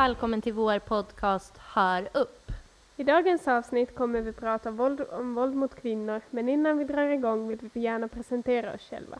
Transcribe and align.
välkommen 0.00 0.42
till 0.42 0.52
vår 0.52 0.78
podcast 0.78 1.58
Hör 1.58 2.08
upp. 2.12 2.52
I 2.96 3.04
dagens 3.04 3.48
avsnitt 3.48 3.94
kommer 3.94 4.20
vi 4.20 4.32
prata 4.32 4.70
våld, 4.70 5.00
om 5.10 5.34
våld 5.34 5.54
mot 5.54 5.74
kvinnor, 5.74 6.20
men 6.30 6.48
innan 6.48 6.78
vi 6.78 6.84
drar 6.84 7.08
igång 7.08 7.48
vill 7.48 7.58
vi 7.72 7.80
gärna 7.80 8.08
presentera 8.08 8.74
oss 8.74 8.80
själva. 8.90 9.18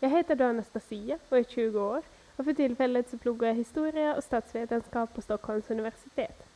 Jag 0.00 0.10
heter 0.10 0.34
då 0.34 0.44
Anastasia 0.44 1.18
och 1.28 1.38
är 1.38 1.44
20 1.44 1.80
år 1.80 2.02
och 2.36 2.44
för 2.44 2.54
tillfället 2.54 3.10
så 3.10 3.18
pluggar 3.18 3.48
jag 3.48 3.54
historia 3.54 4.14
och 4.14 4.24
statsvetenskap 4.24 5.14
på 5.14 5.22
Stockholms 5.22 5.70
universitet. 5.70 6.46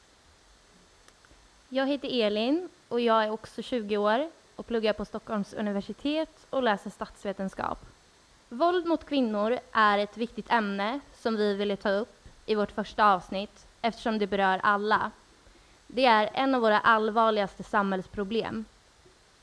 Jag 1.68 1.86
heter 1.86 2.26
Elin 2.26 2.68
och 2.88 3.00
jag 3.00 3.24
är 3.24 3.30
också 3.30 3.62
20 3.62 3.96
år 3.96 4.30
och 4.56 4.66
pluggar 4.66 4.92
på 4.92 5.04
Stockholms 5.04 5.54
universitet 5.54 6.46
och 6.50 6.62
läser 6.62 6.90
statsvetenskap. 6.90 7.78
Våld 8.48 8.86
mot 8.86 9.04
kvinnor 9.04 9.58
är 9.72 9.98
ett 9.98 10.16
viktigt 10.16 10.50
ämne 10.52 11.00
som 11.14 11.36
vi 11.36 11.54
ville 11.54 11.76
ta 11.76 11.90
upp 11.90 12.16
i 12.46 12.54
vårt 12.54 12.72
första 12.72 13.04
avsnitt 13.04 13.65
eftersom 13.86 14.18
det 14.18 14.26
berör 14.26 14.60
alla. 14.62 15.10
Det 15.86 16.04
är 16.04 16.30
en 16.34 16.54
av 16.54 16.60
våra 16.60 16.80
allvarligaste 16.80 17.62
samhällsproblem. 17.62 18.64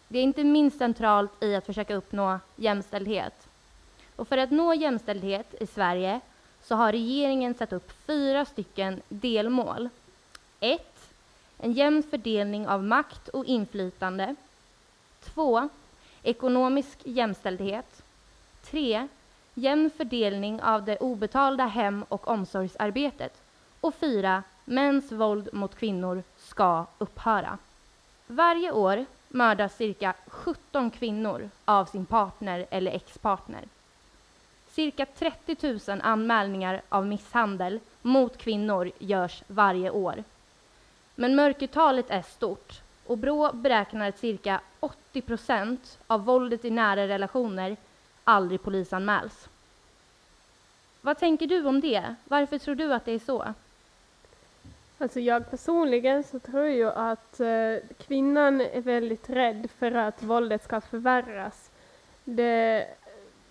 Det 0.08 0.20
är 0.20 0.24
inte 0.24 0.44
minst 0.44 0.78
centralt 0.78 1.44
i 1.44 1.56
att 1.56 1.66
försöka 1.66 1.96
uppnå 1.96 2.40
jämställdhet. 2.56 3.48
Och 4.16 4.28
för 4.28 4.38
att 4.38 4.52
nå 4.52 4.74
jämställdhet 4.74 5.56
i 5.60 5.68
Sverige 5.68 6.20
så 6.64 6.76
har 6.76 6.92
regeringen 6.92 7.54
satt 7.54 7.74
upp 7.74 7.92
fyra 8.06 8.46
stycken 8.46 9.02
delmål. 9.10 9.90
1. 10.60 10.82
En 11.58 11.72
jämn 11.74 12.04
fördelning 12.04 12.68
av 12.68 12.84
makt 12.84 13.28
och 13.28 13.46
inflytande. 13.46 14.36
2. 15.24 15.70
Ekonomisk 16.24 17.00
jämställdhet. 17.04 18.04
3. 18.64 19.08
Jämn 19.54 19.90
fördelning 19.98 20.62
av 20.62 20.86
det 20.86 20.98
obetalda 20.98 21.66
hem 21.66 22.06
och 22.10 22.28
omsorgsarbetet. 22.28 23.43
Och 23.84 23.96
4. 23.96 24.44
Mäns 24.66 25.12
våld 25.12 25.50
mot 25.54 25.76
kvinnor 25.76 26.24
ska 26.38 26.86
upphöra. 26.98 27.58
Varje 28.28 28.72
år 28.72 29.06
mördas 29.28 29.76
cirka 29.76 30.14
17 30.28 30.92
kvinnor 30.92 31.50
av 31.66 31.86
sin 31.86 32.06
partner 32.06 32.66
eller 32.70 32.92
ex-partner. 32.92 33.62
Cirka 34.72 35.06
30 35.06 35.80
000 35.88 36.02
anmälningar 36.04 36.82
av 36.90 37.08
misshandel 37.08 37.80
mot 38.02 38.38
kvinnor 38.38 38.92
görs 39.00 39.44
varje 39.48 39.90
år. 39.90 40.24
Men 41.16 41.36
mörkertalet 41.36 42.10
är 42.10 42.22
stort 42.22 42.82
och 43.08 43.18
Brå 43.18 43.52
beräknar 43.54 44.10
att 44.10 44.20
cirka 44.20 44.62
80 44.80 45.22
procent 45.22 46.00
av 46.08 46.26
våldet 46.26 46.66
i 46.66 46.70
nära 46.70 47.08
relationer 47.08 47.78
aldrig 48.24 48.64
polisanmäls. 48.64 49.50
Vad 51.02 51.20
tänker 51.20 51.48
du 51.48 51.66
om 51.66 51.82
det? 51.82 52.16
Varför 52.26 52.58
tror 52.58 52.76
du 52.76 52.94
att 52.94 53.06
det 53.06 53.12
är 53.12 53.20
så? 53.20 53.54
Alltså 54.98 55.20
jag 55.20 55.52
personligen 55.52 56.24
så 56.24 56.40
tror 56.40 56.66
jag 56.68 56.94
att 56.96 57.40
eh, 57.40 57.76
kvinnan 57.98 58.62
är 58.62 58.82
väldigt 58.82 59.30
rädd 59.30 59.70
för 59.78 59.92
att 59.92 60.24
våldet 60.24 60.64
ska 60.64 60.82
förvärras. 60.82 61.70
Det 62.24 62.88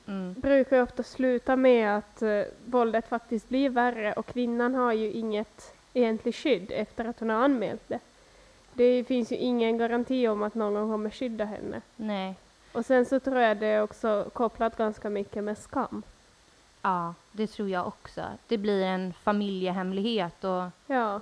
Mm. 0.06 0.32
brukar 0.40 0.76
ju 0.76 0.82
ofta 0.82 1.02
sluta 1.02 1.56
med 1.56 1.96
att 1.98 2.22
eh, 2.22 2.42
våldet 2.64 3.08
faktiskt 3.08 3.48
blir 3.48 3.68
värre 3.70 4.12
och 4.12 4.26
kvinnan 4.26 4.74
har 4.74 4.92
ju 4.92 5.12
inget 5.12 5.74
egentligt 5.94 6.36
skydd 6.36 6.72
efter 6.74 7.04
att 7.04 7.20
hon 7.20 7.30
har 7.30 7.44
anmält 7.44 7.82
det. 7.88 7.98
Det 8.74 9.04
finns 9.04 9.32
ju 9.32 9.36
ingen 9.36 9.78
garanti 9.78 10.28
om 10.28 10.42
att 10.42 10.54
någon 10.54 10.90
kommer 10.90 11.10
skydda 11.10 11.44
henne. 11.44 11.80
Nej. 11.96 12.34
Och 12.72 12.86
sen 12.86 13.06
så 13.06 13.20
tror 13.20 13.38
jag 13.38 13.56
det 13.56 13.66
är 13.66 13.82
också 13.82 14.30
kopplat 14.32 14.76
ganska 14.76 15.10
mycket 15.10 15.44
med 15.44 15.58
skam. 15.58 16.02
Ja, 16.82 17.14
det 17.32 17.46
tror 17.46 17.68
jag 17.68 17.86
också. 17.86 18.22
Det 18.48 18.58
blir 18.58 18.84
en 18.84 19.12
familjehemlighet 19.12 20.44
och, 20.44 20.64
Ja. 20.86 21.20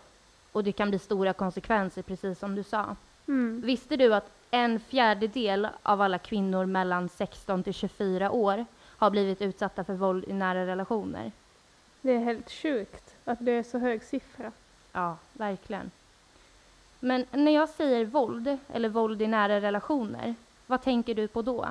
Och 0.53 0.65
det 0.65 0.73
kan 0.73 0.91
bli 0.91 0.99
stora 0.99 1.33
konsekvenser, 1.33 2.03
precis 2.03 2.39
som 2.39 2.55
du 2.55 2.63
sa. 2.63 2.97
Mm. 3.29 3.61
Visste 3.61 3.97
du 3.97 4.15
att 4.15 4.31
en 4.51 4.81
fjärdedel 4.81 5.69
av 5.83 6.01
alla 6.01 6.19
kvinnor 6.19 6.67
mellan 6.67 7.09
16 7.09 7.63
till 7.63 7.75
24 7.75 8.31
år 8.31 8.67
har 8.83 9.11
blivit 9.11 9.43
utsatta 9.43 9.85
för 9.85 9.95
våld 9.95 10.25
i 10.29 10.33
nära 10.33 10.67
relationer? 10.67 11.33
Det 12.01 12.13
är 12.13 12.19
helt 12.19 12.51
sjukt 12.51 13.15
att 13.25 13.39
det 13.41 13.53
är 13.53 13.63
så 13.63 13.79
hög 13.79 14.03
siffra. 14.03 14.53
Ja, 14.93 15.17
verkligen. 15.33 15.91
Men 17.01 17.27
när 17.31 17.53
jag 17.53 17.69
säger 17.69 18.05
våld, 18.05 18.59
eller 18.73 18.89
våld 18.89 19.23
i 19.23 19.27
nära 19.27 19.61
relationer, 19.61 20.35
vad 20.67 20.83
tänker 20.83 21.15
du 21.15 21.29
på 21.29 21.43
då? 21.43 21.67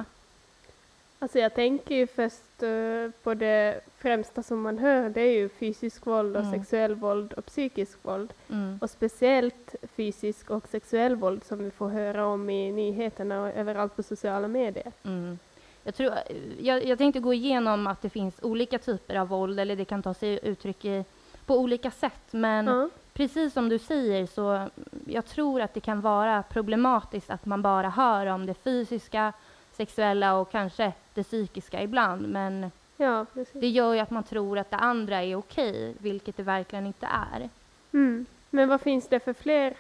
Alltså 1.22 1.40
jag 1.40 1.54
tänker 1.54 1.96
ju 1.96 2.08
först 2.08 2.64
eh, 2.64 3.12
på 3.24 3.34
det 3.34 3.82
främsta 3.98 4.44
som 4.44 4.62
man 4.62 4.78
hör, 4.78 5.10
det 5.10 5.22
är 5.22 5.32
ju 5.32 5.50
fysisk 5.50 6.06
våld 6.06 6.36
och 6.36 6.44
Mm. 6.44 6.54
sexuell 6.60 6.96
våld 6.96 7.34
och 7.34 7.46
psykisk 7.46 7.98
våld. 8.02 8.34
Mm. 8.50 8.80
Och 8.82 8.90
speciellt 8.90 9.76
fysisk 9.96 10.50
och 10.50 10.68
sexuell 10.68 11.16
våld 11.16 11.44
som 11.44 11.64
vi 11.64 11.72
får 11.72 11.90
höra 11.90 12.26
om 12.26 12.50
i 12.50 12.72
nyheterna 12.72 13.42
och 13.42 13.48
överallt 13.48 13.96
på 13.96 14.04
sociala 14.04 14.48
medier. 14.48 14.92
Mm. 15.04 15.40
Jag, 15.84 15.96
tror, 15.96 16.14
jag, 16.60 16.86
jag 16.86 16.98
tänkte 16.98 17.20
gå 17.20 17.34
igenom 17.34 17.88
att 17.88 18.02
det 18.02 18.10
finns 18.10 18.36
olika 18.42 18.80
typer 18.80 19.16
av 19.16 19.28
våld, 19.28 19.60
eller 19.60 19.76
det 19.76 19.86
kan 19.86 20.04
ta 20.04 20.14
sig 20.14 20.40
uttryck 20.44 20.86
i, 20.86 21.06
på 21.46 21.58
olika 21.58 21.92
sätt. 21.92 22.28
Men 22.32 22.90
precis 23.14 23.54
som 23.54 23.70
du 23.70 23.80
säger 23.80 24.26
så 24.26 24.68
jag 25.08 25.26
tror 25.26 25.62
att 25.62 25.74
det 25.74 25.80
kan 25.80 26.02
vara 26.02 26.44
problematiskt 26.44 27.30
att 27.30 27.46
man 27.46 27.62
bara 27.62 27.90
hör 27.90 28.26
om 28.26 28.46
det 28.46 28.54
fysiska, 28.54 29.34
sexuella 29.78 30.36
och 30.36 30.52
kanske 30.52 30.94
det 31.20 31.24
psykiska 31.24 31.84
ibland. 31.84 32.30
Men 32.30 32.72
ja, 32.98 33.26
det 33.54 33.70
gör 33.70 33.94
ju 33.94 34.00
att 34.00 34.12
man 34.12 34.24
tror 34.24 34.58
att 34.58 34.72
det 34.72 34.78
andra 34.78 35.24
är 35.24 35.36
okej, 35.36 35.96
vilket 36.00 36.38
det 36.38 36.44
verkligen 36.44 36.86
inte 36.86 37.06
är. 37.06 37.50
Mm. 37.94 38.26
Men 38.50 38.70
vad 38.70 38.82
finns 38.82 39.08
det 39.08 39.20
för 39.20 39.34
fler 39.34 39.74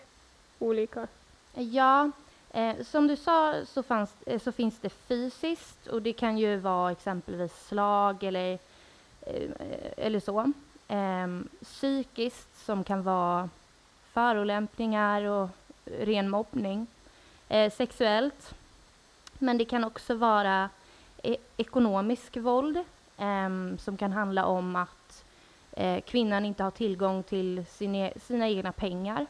olika? 0.59 1.07
Ja, 1.53 2.11
eh, 2.51 2.75
som 2.83 3.07
du 3.07 3.15
sa 3.15 3.55
så, 3.65 3.83
fanns, 3.83 4.13
eh, 4.25 4.39
så 4.39 4.51
finns 4.51 4.79
det 4.79 4.89
fysiskt 4.89 5.87
och 5.87 6.01
det 6.01 6.13
kan 6.13 6.37
ju 6.37 6.55
vara 6.57 6.91
exempelvis 6.91 7.67
slag 7.67 8.23
eller, 8.23 8.59
eh, 9.21 9.49
eller 9.97 10.19
så. 10.19 10.53
Ehm, 10.87 11.47
psykiskt 11.63 12.65
som 12.65 12.83
kan 12.83 13.03
vara 13.03 13.49
förolämpningar 14.13 15.23
och 15.23 15.49
ren 15.85 16.29
mobbning. 16.29 16.87
Eh, 17.49 17.71
sexuellt, 17.71 18.55
men 19.37 19.57
det 19.57 19.65
kan 19.65 19.83
också 19.83 20.15
vara 20.15 20.69
e- 21.23 21.37
ekonomisk 21.57 22.37
våld 22.37 22.77
eh, 23.17 23.77
som 23.77 23.97
kan 23.97 24.11
handla 24.11 24.45
om 24.45 24.75
att 24.75 25.23
eh, 25.71 26.01
kvinnan 26.01 26.45
inte 26.45 26.63
har 26.63 26.71
tillgång 26.71 27.23
till 27.23 27.65
sina, 27.65 27.97
e-, 27.97 28.13
sina 28.19 28.47
egna 28.49 28.71
pengar. 28.71 29.25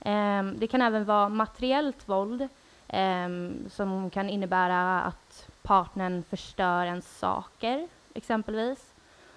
Ehm, 0.00 0.58
det 0.58 0.66
kan 0.66 0.82
även 0.82 1.04
vara 1.04 1.28
materiellt 1.28 2.08
våld 2.08 2.48
ehm, 2.88 3.70
som 3.70 4.10
kan 4.10 4.28
innebära 4.28 5.00
att 5.00 5.48
partnern 5.62 6.22
förstör 6.22 6.84
ens 6.84 7.18
saker, 7.18 7.88
exempelvis. 8.14 8.92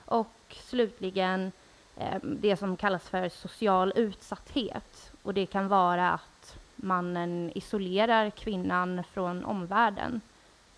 Och 0.05 0.31
slutligen 0.49 1.51
ehm, 1.97 2.37
det 2.41 2.57
som 2.57 2.77
kallas 2.77 3.09
för 3.09 3.29
social 3.29 3.93
utsatthet. 3.95 5.11
Och 5.23 5.33
det 5.33 5.45
kan 5.45 5.67
vara 5.67 6.11
att 6.11 6.57
mannen 6.75 7.51
isolerar 7.55 8.29
kvinnan 8.29 9.03
från 9.13 9.45
omvärlden. 9.45 10.21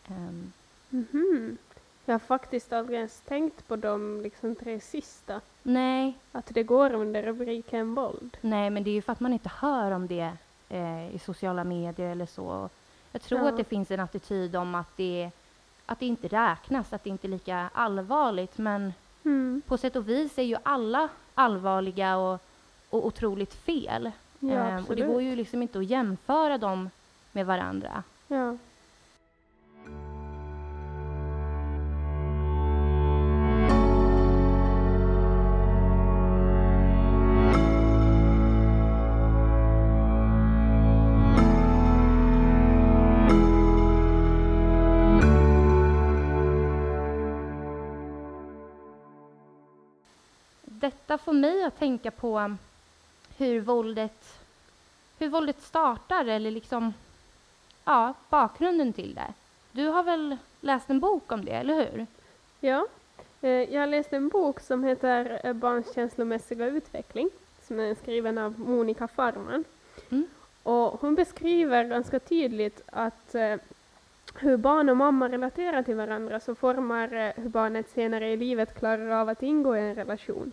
Ehm, 0.07 0.51
Mhm. 0.89 1.57
Jag 2.05 2.13
har 2.13 2.19
faktiskt 2.19 2.73
aldrig 2.73 2.97
ens 2.97 3.22
tänkt 3.22 3.67
på 3.67 3.75
de 3.75 4.22
liksom 4.22 4.55
tre 4.55 4.79
sista. 4.79 5.41
nej, 5.63 6.18
Att 6.31 6.45
det 6.53 6.63
går 6.63 6.94
under 6.94 7.24
rubriken 7.24 7.95
våld. 7.95 8.38
nej, 8.41 8.69
men 8.69 8.83
det 8.83 8.89
är 8.89 8.94
ju 8.94 9.01
för 9.01 9.12
att 9.12 9.19
man 9.19 9.33
inte 9.33 9.51
hör 9.59 9.91
om 9.91 10.07
det 10.07 10.31
eh, 10.69 11.15
i 11.15 11.19
sociala 11.19 11.63
medier 11.63 12.12
eller 12.12 12.25
så. 12.25 12.69
Jag 13.12 13.21
tror 13.21 13.41
Ja. 13.41 13.50
att 13.50 13.57
det 13.57 13.63
finns 13.63 13.91
en 13.91 14.00
attityd 14.00 14.56
om 14.56 14.75
att 14.75 14.97
det, 14.97 15.31
att 15.86 16.00
det 16.00 16.06
inte 16.06 16.27
räknas, 16.27 16.94
att 16.94 17.03
det 17.03 17.09
inte 17.09 17.27
är 17.27 17.30
lika 17.30 17.69
allvarligt. 17.74 18.57
Men 18.57 18.94
Mm. 19.25 19.62
på 19.68 19.77
sätt 19.77 19.95
och 19.95 20.09
vis 20.09 20.38
är 20.38 20.44
ju 20.44 20.57
alla 20.63 21.09
allvarliga 21.33 22.18
och, 22.18 22.41
och 22.89 23.06
otroligt 23.06 23.53
fel. 23.53 24.12
Ja, 24.39 24.50
Ehm, 24.53 24.86
och 24.86 24.95
det 24.95 25.01
går 25.07 25.21
ju 25.21 25.36
liksom 25.36 25.62
inte 25.62 25.80
att 25.80 25.86
jämföra 25.89 26.57
dem 26.57 26.89
med 27.31 27.45
varandra. 27.45 28.03
Ja. 28.27 28.57
Detta 51.09 51.23
får 51.23 51.33
mig 51.33 51.63
att 51.63 51.79
tänka 51.79 52.11
på 52.11 52.56
hur 53.38 53.61
våldet, 53.61 54.39
hur 55.19 55.29
våldet 55.29 55.61
startar 55.61 56.25
eller 56.25 56.51
liksom, 56.51 56.94
ja, 57.85 58.13
bakgrunden 58.29 58.94
till 58.94 59.13
det. 59.15 59.33
Du 59.71 59.88
har 59.88 60.03
väl 60.03 60.38
läst 60.61 60.89
en 60.89 61.00
bok 61.00 61.31
om 61.31 61.45
det, 61.45 61.51
eller 61.51 61.75
hur? 61.75 62.07
Ja, 62.59 62.88
eh, 63.41 63.50
jag 63.50 63.79
har 63.79 63.88
läst 63.88 64.13
en 64.13 64.29
bok 64.29 64.59
som 64.59 64.83
heter 64.83 65.41
eh, 65.44 65.53
Barns 65.53 65.95
känslomässiga 65.95 66.65
utveckling 66.65 67.29
som 67.67 67.79
är 67.79 67.95
skriven 67.95 68.38
av 68.38 68.59
Monica 68.59 69.07
Farman. 69.07 69.63
Mm. 70.09 70.27
Och 70.63 71.01
hon 71.01 71.15
beskriver 71.15 71.83
ganska 71.83 72.19
tydligt 72.19 72.81
att 72.85 73.35
eh, 73.35 73.55
hur 74.35 74.57
barn 74.57 74.89
och 74.89 74.97
mamma 74.97 75.29
relaterar 75.29 75.83
till 75.83 75.95
varandra 75.95 76.39
så 76.39 76.55
formar 76.55 77.33
hur 77.41 77.50
barnet 77.50 77.89
senare 77.89 78.31
i 78.31 78.38
livet 78.38 78.79
klarar 78.79 79.09
av 79.09 79.29
att 79.29 79.44
ingå 79.44 79.77
i 79.77 79.79
en 79.79 79.95
relation. 79.95 80.51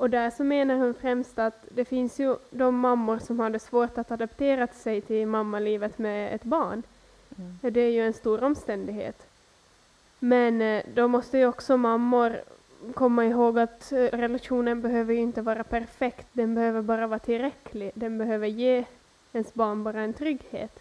Och 0.00 0.10
där 0.10 0.30
så 0.30 0.44
menar 0.44 0.76
hon 0.76 0.94
främst 0.94 1.38
att 1.38 1.64
det 1.68 1.84
finns 1.84 2.20
ju 2.20 2.36
de 2.50 2.78
mammor 2.78 3.18
som 3.18 3.40
har 3.40 3.50
det 3.50 3.58
svårt 3.58 3.98
att 3.98 4.10
adaptera 4.10 4.66
sig 4.66 5.00
till 5.00 5.26
mammalivet 5.26 5.98
med 5.98 6.34
ett 6.34 6.42
barn. 6.42 6.82
Mm. 7.38 7.58
Det 7.74 7.80
är 7.80 7.90
ju 7.90 8.06
en 8.06 8.12
stor 8.12 8.44
omständighet. 8.44 9.26
Men 10.18 10.62
eh, 10.62 10.82
då 10.94 11.08
måste 11.08 11.38
ju 11.38 11.46
också 11.46 11.76
mammor 11.76 12.40
komma 12.94 13.24
ihåg 13.24 13.58
att 13.58 13.92
eh, 13.92 13.96
relationen 13.96 14.82
behöver 14.82 15.14
ju 15.14 15.20
inte 15.20 15.42
vara 15.42 15.64
perfekt, 15.64 16.26
den 16.32 16.54
behöver 16.54 16.82
bara 16.82 17.06
vara 17.06 17.18
tillräcklig. 17.18 17.90
Den 17.94 18.18
behöver 18.18 18.46
ge 18.46 18.84
ens 19.32 19.54
barn 19.54 19.84
bara 19.84 20.00
en 20.00 20.14
trygghet. 20.14 20.80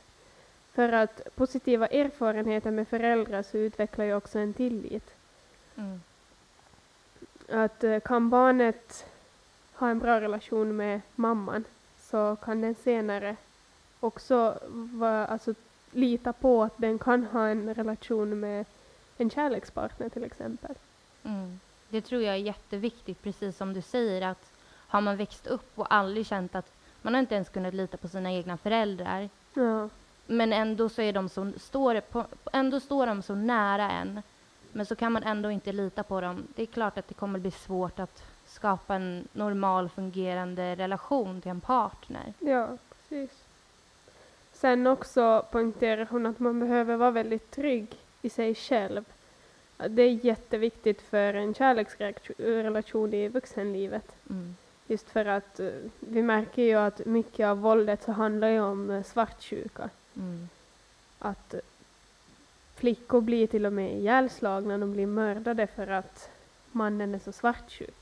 För 0.73 0.91
att 0.91 1.35
positiva 1.35 1.87
erfarenheter 1.87 2.71
med 2.71 2.87
föräldrar 2.87 3.43
så 3.43 3.57
utvecklar 3.57 4.05
ju 4.05 4.15
också 4.15 4.39
en 4.39 4.53
tillit. 4.53 5.13
Mm. 5.77 6.01
Att 7.51 7.83
eh, 7.83 7.99
kan 7.99 8.29
barnet 8.29 9.05
ha 9.73 9.89
en 9.89 9.99
bra 9.99 10.21
relation 10.21 10.75
med 10.75 11.01
mamman 11.15 11.63
så 11.99 12.35
kan 12.35 12.61
den 12.61 12.75
senare 12.75 13.35
också 13.99 14.59
vara, 14.71 15.25
alltså, 15.25 15.53
lita 15.91 16.33
på 16.33 16.63
att 16.63 16.77
den 16.77 16.99
kan 16.99 17.25
ha 17.25 17.47
en 17.47 17.73
relation 17.75 18.39
med 18.39 18.65
en 19.17 19.29
kärlekspartner 19.29 20.09
till 20.09 20.23
exempel. 20.23 20.75
Mm. 21.23 21.59
Det 21.89 22.01
tror 22.01 22.21
jag 22.21 22.35
är 22.35 22.39
jätteviktigt, 22.39 23.23
precis 23.23 23.57
som 23.57 23.73
du 23.73 23.81
säger, 23.81 24.21
att 24.21 24.51
har 24.87 25.01
man 25.01 25.17
växt 25.17 25.47
upp 25.47 25.79
och 25.79 25.93
aldrig 25.93 26.25
känt 26.25 26.55
att 26.55 26.71
man 27.01 27.13
har 27.13 27.19
inte 27.19 27.35
ens 27.35 27.49
kunnat 27.49 27.73
lita 27.73 27.97
på 27.97 28.07
sina 28.07 28.31
egna 28.31 28.57
föräldrar, 28.57 29.29
Ja, 29.53 29.89
men 30.27 30.53
ändå 30.53 30.89
så 30.89 31.01
är 31.01 31.13
de 31.13 31.29
så, 31.29 31.51
står, 31.57 31.99
på, 32.01 32.25
ändå 32.53 32.79
står 32.79 33.07
de 33.07 33.21
så 33.21 33.35
nära 33.35 33.91
en, 33.91 34.21
men 34.71 34.85
så 34.85 34.95
kan 34.95 35.11
man 35.11 35.23
ändå 35.23 35.51
inte 35.51 35.71
lita 35.71 36.03
på 36.03 36.21
dem. 36.21 36.47
Det 36.55 36.61
är 36.61 36.65
klart 36.65 36.97
att 36.97 37.07
det 37.07 37.13
kommer 37.13 37.39
bli 37.39 37.51
svårt 37.51 37.99
att 37.99 38.23
skapa 38.47 38.95
en 38.95 39.27
normal 39.33 39.89
fungerande 39.89 40.75
relation 40.75 41.41
till 41.41 41.51
en 41.51 41.61
partner. 41.61 42.33
ja 42.39 42.67
precis. 43.09 43.43
Sen 44.53 44.87
också 44.87 45.45
poängterar 45.51 46.07
hon 46.11 46.25
att 46.25 46.39
man 46.39 46.59
behöver 46.59 46.95
vara 46.95 47.11
väldigt 47.11 47.51
trygg 47.51 47.95
i 48.21 48.29
sig 48.29 48.55
själv. 48.55 49.05
Det 49.87 50.01
är 50.01 50.25
jätteviktigt 50.25 51.01
för 51.01 51.33
en 51.33 51.53
kärleksrelation 51.53 53.13
i 53.13 53.27
vuxenlivet. 53.27 54.15
Mm. 54.29 54.55
Just 54.87 55.09
för 55.09 55.25
att 55.25 55.59
eh, 55.59 55.69
vi 55.99 56.21
märker 56.21 56.61
ju 56.61 56.75
att 56.75 57.05
mycket 57.05 57.45
av 57.45 57.59
våldet 57.61 58.03
så 58.03 58.11
handlar 58.11 58.47
ju 58.47 58.59
om 58.59 58.89
eh, 58.89 59.03
svartsjuka. 59.03 59.89
Mm. 60.15 60.49
Att 61.19 61.53
eh, 61.53 61.59
flickor 62.79 63.21
blir 63.21 63.47
till 63.47 63.65
och 63.65 63.73
med 63.73 63.97
ihjälslagna, 63.97 64.77
de 64.77 64.93
blir 64.93 65.05
mördade 65.05 65.67
för 65.67 65.87
att 65.87 66.29
mannen 66.71 67.15
är 67.15 67.19
så 67.19 67.31
svartsjuk. 67.31 67.95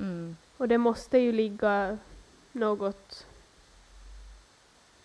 Mm. 0.00 0.36
Och 0.56 0.68
det 0.68 0.78
måste 0.78 1.18
ju 1.18 1.32
ligga 1.32 1.98
något... 2.52 3.26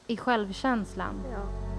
I 0.08 0.18
självkänslan. 0.18 1.22
Ja. 1.32 1.70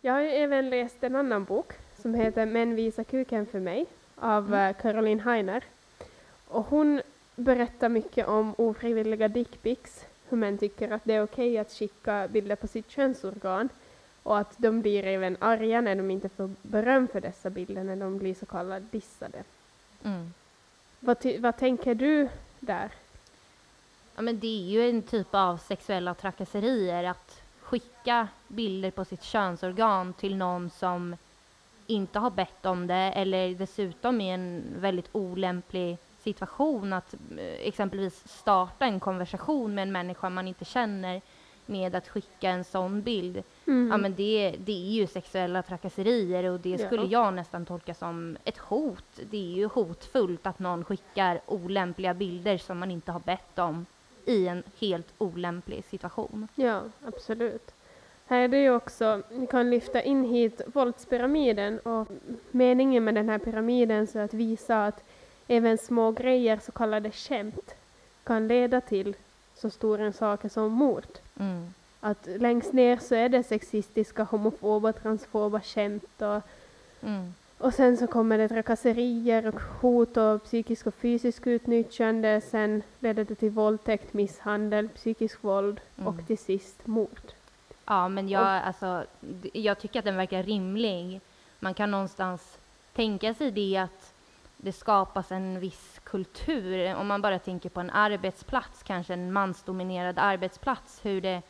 Jag 0.00 0.12
har 0.12 0.20
även 0.20 0.70
läst 0.70 1.04
en 1.04 1.16
annan 1.16 1.44
bok 1.44 1.72
som 2.02 2.14
heter 2.14 2.46
Män 2.46 2.74
visa 2.74 3.04
kuken 3.04 3.46
för 3.46 3.60
mig 3.60 3.86
av 4.16 4.46
Mm. 4.46 4.68
eh, 4.70 4.82
Caroline 4.82 5.20
Heiner. 5.20 5.64
Och 6.48 6.64
hon 6.66 7.02
berättar 7.36 7.88
mycket 7.88 8.28
om 8.28 8.54
ofrivilliga 8.58 9.28
dickpics, 9.28 10.04
hur 10.28 10.36
män 10.36 10.58
tycker 10.58 10.90
att 10.90 11.04
det 11.04 11.14
är 11.14 11.22
okej 11.22 11.58
att 11.58 11.72
skicka 11.72 12.28
bilder 12.28 12.56
på 12.56 12.66
sitt 12.66 12.90
könsorgan 12.90 13.68
och 14.22 14.38
att 14.38 14.54
de 14.56 14.80
blir 14.80 15.04
även 15.04 15.36
arga 15.40 15.80
när 15.80 15.94
de 15.94 16.10
inte 16.10 16.28
får 16.28 16.50
beröm 16.62 17.08
för 17.08 17.20
dessa 17.20 17.50
bilder, 17.50 17.84
när 17.84 17.96
de 17.96 18.18
blir 18.18 18.34
så 18.34 18.46
kallade 18.46 18.86
dissade. 18.90 19.42
Mm. 20.04 20.32
Vad, 21.00 21.16
vad 21.38 21.56
tänker 21.56 21.94
du 21.94 22.28
där? 22.60 22.90
Ja, 24.16 24.22
men 24.22 24.40
det 24.40 24.46
är 24.46 24.70
ju 24.70 24.90
en 24.90 25.02
typ 25.02 25.28
av 25.30 25.56
sexuella 25.56 26.14
trakasserier 26.14 27.04
att 27.04 27.40
skicka 27.60 28.28
bilder 28.48 28.90
på 28.90 29.04
sitt 29.04 29.22
könsorgan 29.22 30.12
till 30.12 30.36
någon 30.36 30.70
som 30.70 31.16
inte 31.92 32.18
har 32.18 32.30
bett 32.30 32.66
om 32.66 32.86
det 32.86 32.94
eller 32.94 33.54
dessutom 33.54 34.20
i 34.20 34.30
en 34.30 34.64
väldigt 34.78 35.08
olämplig 35.12 35.98
situation 36.22 36.92
att 36.92 37.14
eh, 37.14 37.66
exempelvis 37.68 38.22
starta 38.28 38.84
en 38.84 39.00
konversation 39.00 39.74
med 39.74 39.82
en 39.82 39.92
människa 39.92 40.30
man 40.30 40.48
inte 40.48 40.64
känner 40.64 41.20
med 41.66 41.94
att 41.94 42.08
skicka 42.08 42.50
en 42.50 42.64
sån 42.64 43.02
bild. 43.02 43.42
Mm. 43.66 43.88
Ja, 43.90 43.96
men 43.96 44.14
det, 44.14 44.54
det 44.58 44.72
är 44.72 44.90
ju 44.92 45.06
sexuella 45.06 45.62
trakasserier 45.62 46.44
och 46.44 46.60
det 46.60 46.78
skulle 46.78 47.02
Ja. 47.02 47.08
jag 47.24 47.34
nästan 47.34 47.66
tolka 47.66 47.94
som 47.94 48.36
ett 48.44 48.58
hot. 48.58 49.04
Det 49.30 49.36
är 49.52 49.56
ju 49.56 49.66
hotfullt 49.66 50.46
att 50.46 50.58
någon 50.58 50.84
skickar 50.84 51.40
olämpliga 51.46 52.14
bilder 52.14 52.58
som 52.58 52.78
man 52.78 52.90
inte 52.90 53.12
har 53.12 53.20
bett 53.20 53.58
om 53.58 53.86
i 54.26 54.48
en 54.48 54.62
helt 54.80 55.06
olämplig 55.18 55.84
situation. 55.84 56.48
Ja, 56.54 56.80
absolut. 57.06 57.74
Här 58.32 58.40
är 58.40 58.48
det 58.48 58.62
ju 58.62 58.74
också, 58.74 59.22
vi 59.30 59.46
kan 59.46 59.70
lyfta 59.70 60.02
in 60.02 60.24
hit 60.24 60.60
våldspyramiden 60.66 61.78
och 61.78 62.08
meningen 62.50 63.04
med 63.04 63.14
den 63.14 63.28
här 63.28 63.38
pyramiden 63.38 64.06
så 64.06 64.18
att 64.18 64.34
visa 64.34 64.86
att 64.86 65.02
även 65.48 65.78
små 65.78 66.10
grejer, 66.12 66.60
så 66.64 66.72
kallade 66.72 67.10
skämt, 67.10 67.74
kan 68.24 68.48
leda 68.48 68.80
till 68.80 69.16
så 69.54 69.70
stora 69.70 70.12
saker 70.12 70.48
som 70.48 70.72
mord. 70.72 71.06
Mm. 71.40 71.74
Att 72.00 72.28
längst 72.36 72.72
ner 72.72 72.96
så 72.96 73.14
är 73.14 73.28
det 73.28 73.42
sexistiska, 73.42 74.22
homofoba, 74.22 74.92
transfoba 74.92 75.60
skämt 75.60 76.22
och, 76.22 76.42
Mm. 77.02 77.34
och 77.58 77.74
sen 77.74 77.96
så 77.96 78.06
kommer 78.06 78.38
det 78.38 78.48
trakasserier 78.48 79.46
och 79.46 79.60
hot 79.80 80.16
och 80.16 80.44
psykisk 80.44 80.86
och 80.86 80.94
fysisk 80.94 81.46
utnyttjande. 81.46 82.40
Sen 82.40 82.82
leder 82.98 83.24
det 83.24 83.34
till 83.34 83.50
våldtäkt, 83.50 84.14
misshandel, 84.14 84.88
psykisk 84.88 85.44
våld 85.44 85.80
och 85.96 86.12
Mm. 86.12 86.26
till 86.26 86.38
sist 86.38 86.86
mord. 86.86 87.32
Ja, 87.92 88.08
men 88.08 88.28
jag, 88.28 88.42
alltså, 88.46 89.04
d- 89.20 89.50
jag 89.52 89.78
tycker 89.78 89.98
att 89.98 90.04
den 90.04 90.16
verkar 90.16 90.42
rimlig. 90.42 91.20
Man 91.60 91.74
kan 91.74 91.90
någonstans 91.90 92.58
tänka 92.94 93.34
sig 93.34 93.50
det 93.50 93.76
att 93.76 94.12
det 94.56 94.72
skapas 94.72 95.32
en 95.32 95.60
viss 95.60 96.00
kultur. 96.04 96.94
Om 96.96 97.06
man 97.06 97.22
bara 97.22 97.38
tänker 97.38 97.68
på 97.68 97.80
en 97.80 97.90
arbetsplats, 97.90 98.82
kanske 98.82 99.12
en 99.14 99.32
mansdominerad 99.32 100.18
arbetsplats, 100.18 101.00
hur 101.04 101.20
det, 101.20 101.42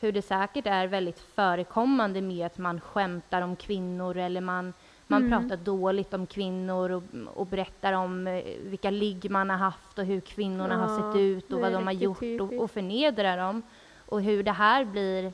hur 0.00 0.12
det 0.12 0.22
säkert 0.22 0.66
är 0.66 0.86
väldigt 0.86 1.20
förekommande 1.20 2.20
med 2.20 2.46
att 2.46 2.58
man 2.58 2.80
skämtar 2.80 3.42
om 3.42 3.56
kvinnor 3.56 4.16
eller 4.16 4.40
man, 4.40 4.72
man 5.06 5.26
Mm. 5.26 5.40
pratar 5.48 5.56
dåligt 5.64 6.14
om 6.14 6.26
kvinnor 6.26 6.90
och, 6.90 7.02
och 7.34 7.46
berättar 7.46 7.92
om 7.92 8.26
eh, 8.26 8.42
vilka 8.62 8.90
ligg 8.90 9.30
man 9.30 9.50
har 9.50 9.56
haft 9.56 9.98
och 9.98 10.04
hur 10.04 10.20
kvinnorna 10.20 10.76
har 10.76 10.88
Ja, 10.88 11.12
sett 11.12 11.20
ut 11.20 11.52
och 11.52 11.60
vad 11.60 11.72
de 11.72 11.84
har 11.86 11.92
gjort 11.92 12.40
och, 12.40 12.52
och 12.62 12.70
förnedrar 12.70 13.36
dem. 13.36 13.62
Och 14.08 14.22
hur 14.22 14.42
det 14.42 14.52
här 14.52 14.84
blir 14.84 15.32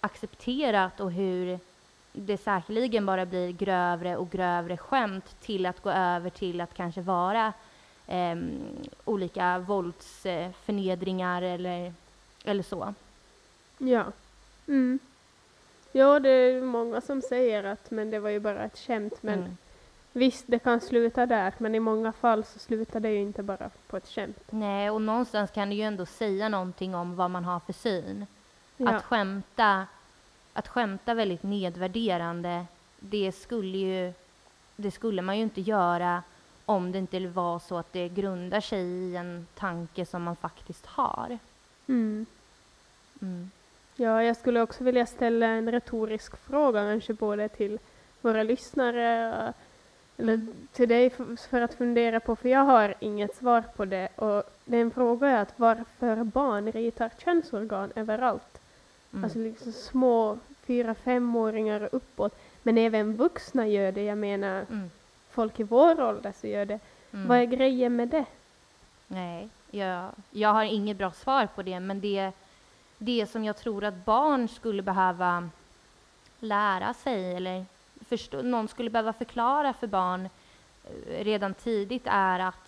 accepterat 0.00 1.00
och 1.00 1.12
hur 1.12 1.58
det 2.12 2.36
säkerligen 2.38 3.06
bara 3.06 3.26
blir 3.26 3.52
grövre 3.52 4.16
och 4.16 4.30
grövre 4.30 4.76
skämt 4.76 5.36
till 5.40 5.66
att 5.66 5.82
gå 5.82 5.90
över 5.90 6.30
till 6.30 6.60
att 6.60 6.74
kanske 6.74 7.00
vara 7.00 7.52
em, 8.06 8.50
olika 9.04 9.58
våldsförnedringar 9.58 11.42
eller, 11.42 11.92
eller 12.44 12.62
så. 12.62 12.94
Ja. 13.78 14.04
Mm. 14.68 14.98
Ja, 15.92 16.20
det 16.20 16.28
är 16.30 16.62
många 16.62 17.00
som 17.00 17.22
säger 17.22 17.64
att 17.64 17.90
men 17.90 18.10
det 18.10 18.18
var 18.18 18.30
ju 18.30 18.40
bara 18.40 18.64
ett 18.64 18.78
skämt. 18.78 19.14
Men 19.20 19.38
Mm. 19.38 19.56
visst, 20.12 20.44
det 20.46 20.58
kan 20.58 20.80
sluta 20.80 21.26
där. 21.26 21.52
Men 21.58 21.74
i 21.74 21.80
många 21.80 22.12
fall 22.12 22.44
så 22.44 22.58
slutar 22.58 23.00
det 23.00 23.10
ju 23.10 23.20
inte 23.20 23.42
bara 23.42 23.70
på 23.86 23.96
ett 23.96 24.08
skämt. 24.08 24.38
Nej, 24.50 24.90
och 24.90 25.02
någonstans 25.02 25.50
kan 25.50 25.68
det 25.68 25.74
ju 25.74 25.82
ändå 25.82 26.06
säga 26.06 26.48
någonting 26.48 26.94
om 26.94 27.16
vad 27.16 27.30
man 27.30 27.44
har 27.44 27.60
för 27.60 27.72
syn. 27.72 28.26
Ja. 28.80 28.90
Att 28.90 29.04
skämta, 29.04 29.86
att 30.52 30.68
skämta 30.68 31.14
väldigt 31.14 31.42
nedvärderande, 31.42 32.66
det 32.98 33.32
skulle 33.32 33.78
ju, 33.78 34.12
det 34.76 34.90
skulle 34.90 35.22
man 35.22 35.36
ju 35.36 35.42
inte 35.42 35.60
göra 35.60 36.22
om 36.64 36.92
det 36.92 36.98
inte 36.98 37.26
var 37.26 37.58
så 37.58 37.78
att 37.78 37.92
det 37.92 38.08
grundar 38.08 38.60
sig 38.60 38.80
i 38.80 39.16
en 39.16 39.46
tanke 39.54 40.06
som 40.06 40.22
man 40.22 40.36
faktiskt 40.36 40.86
har. 40.86 41.38
Mm. 41.86 42.26
Mm. 43.22 43.50
Ja, 43.96 44.22
jag 44.22 44.36
skulle 44.36 44.60
också 44.60 44.84
vilja 44.84 45.06
ställa 45.06 45.46
en 45.46 45.72
retorisk 45.72 46.36
fråga 46.36 46.80
kanske 46.82 47.14
både 47.14 47.48
till 47.48 47.78
våra 48.20 48.42
lyssnare 48.42 49.52
eller 50.16 50.46
till 50.72 50.88
dig 50.88 51.10
för, 51.50 51.60
att 51.60 51.74
fundera 51.74 52.20
på, 52.20 52.36
för 52.36 52.48
jag 52.48 52.64
har 52.64 52.94
inget 53.00 53.36
svar 53.36 53.64
på 53.76 53.84
det. 53.84 54.08
Och 54.16 54.42
den 54.64 54.90
fråga 54.90 55.28
är 55.28 55.42
att 55.42 55.52
varför 55.56 56.24
barn 56.24 56.72
ritar 56.72 57.10
könsorgan 57.18 57.92
överallt. 57.96 58.60
Mm. 59.12 59.24
Alltså 59.24 59.38
liksom 59.38 59.72
små 59.72 60.38
fyra, 60.66 60.94
femåringar 60.94 61.80
och 61.80 61.88
uppåt. 61.94 62.38
Men 62.62 62.78
även 62.78 63.16
vuxna 63.16 63.66
gör 63.66 63.92
det. 63.92 64.02
Jag 64.04 64.18
menar, 64.18 64.66
Mm. 64.70 64.90
folk 65.30 65.60
i 65.60 65.62
vår 65.62 66.00
ålder 66.00 66.32
så 66.40 66.46
gör 66.46 66.64
det. 66.64 66.80
Mm. 67.12 67.28
Vad 67.28 67.38
är 67.38 67.44
grejen 67.44 67.96
med 67.96 68.08
det? 68.08 68.24
Nej, 69.06 69.48
jag, 69.70 70.10
jag 70.30 70.48
har 70.52 70.64
inget 70.64 70.96
bra 70.96 71.10
svar 71.10 71.46
på 71.54 71.62
det, 71.62 71.80
men 71.80 72.00
det, 72.00 72.32
det 72.98 73.26
som 73.26 73.44
jag 73.44 73.56
tror 73.56 73.84
att 73.84 74.04
barn 74.04 74.48
skulle 74.48 74.82
behöva 74.82 75.48
lära 76.40 76.94
sig, 76.94 77.34
eller 77.34 77.64
förstå, 78.08 78.42
någon 78.42 78.68
skulle 78.68 78.90
behöva 78.90 79.12
förklara 79.12 79.72
för 79.72 79.86
barn 79.86 80.28
eh, 80.84 81.24
redan 81.24 81.54
tidigt, 81.54 82.02
är 82.06 82.38
att, 82.38 82.67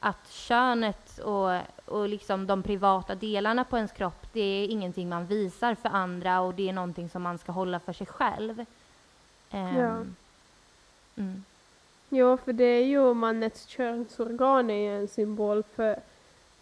att 0.00 0.30
könet 0.30 1.18
och, 1.18 1.50
och 1.84 2.08
liksom 2.08 2.46
de 2.46 2.62
privata 2.62 3.14
delarna 3.14 3.64
på 3.64 3.76
ens 3.76 3.92
kropp, 3.92 4.26
det 4.32 4.40
är 4.40 4.68
ingenting 4.68 5.08
man 5.08 5.26
visar 5.26 5.74
för 5.74 5.88
andra 5.88 6.40
och 6.40 6.54
det 6.54 6.68
är 6.68 6.72
någonting 6.72 7.08
som 7.08 7.22
man 7.22 7.38
ska 7.38 7.52
hålla 7.52 7.80
för 7.80 7.92
sig 7.92 8.06
själv. 8.06 8.64
Ehm, 9.50 9.76
Ja. 9.76 10.02
Mm, 11.16 11.44
Jo, 12.08 12.36
för 12.36 12.52
det 12.52 12.64
är 12.64 12.84
ju 12.84 13.14
mannens 13.14 13.66
könsorgan 13.66 14.70
är 14.70 14.74
ju 14.74 15.00
en 15.00 15.08
symbol 15.08 15.62
för 15.74 15.96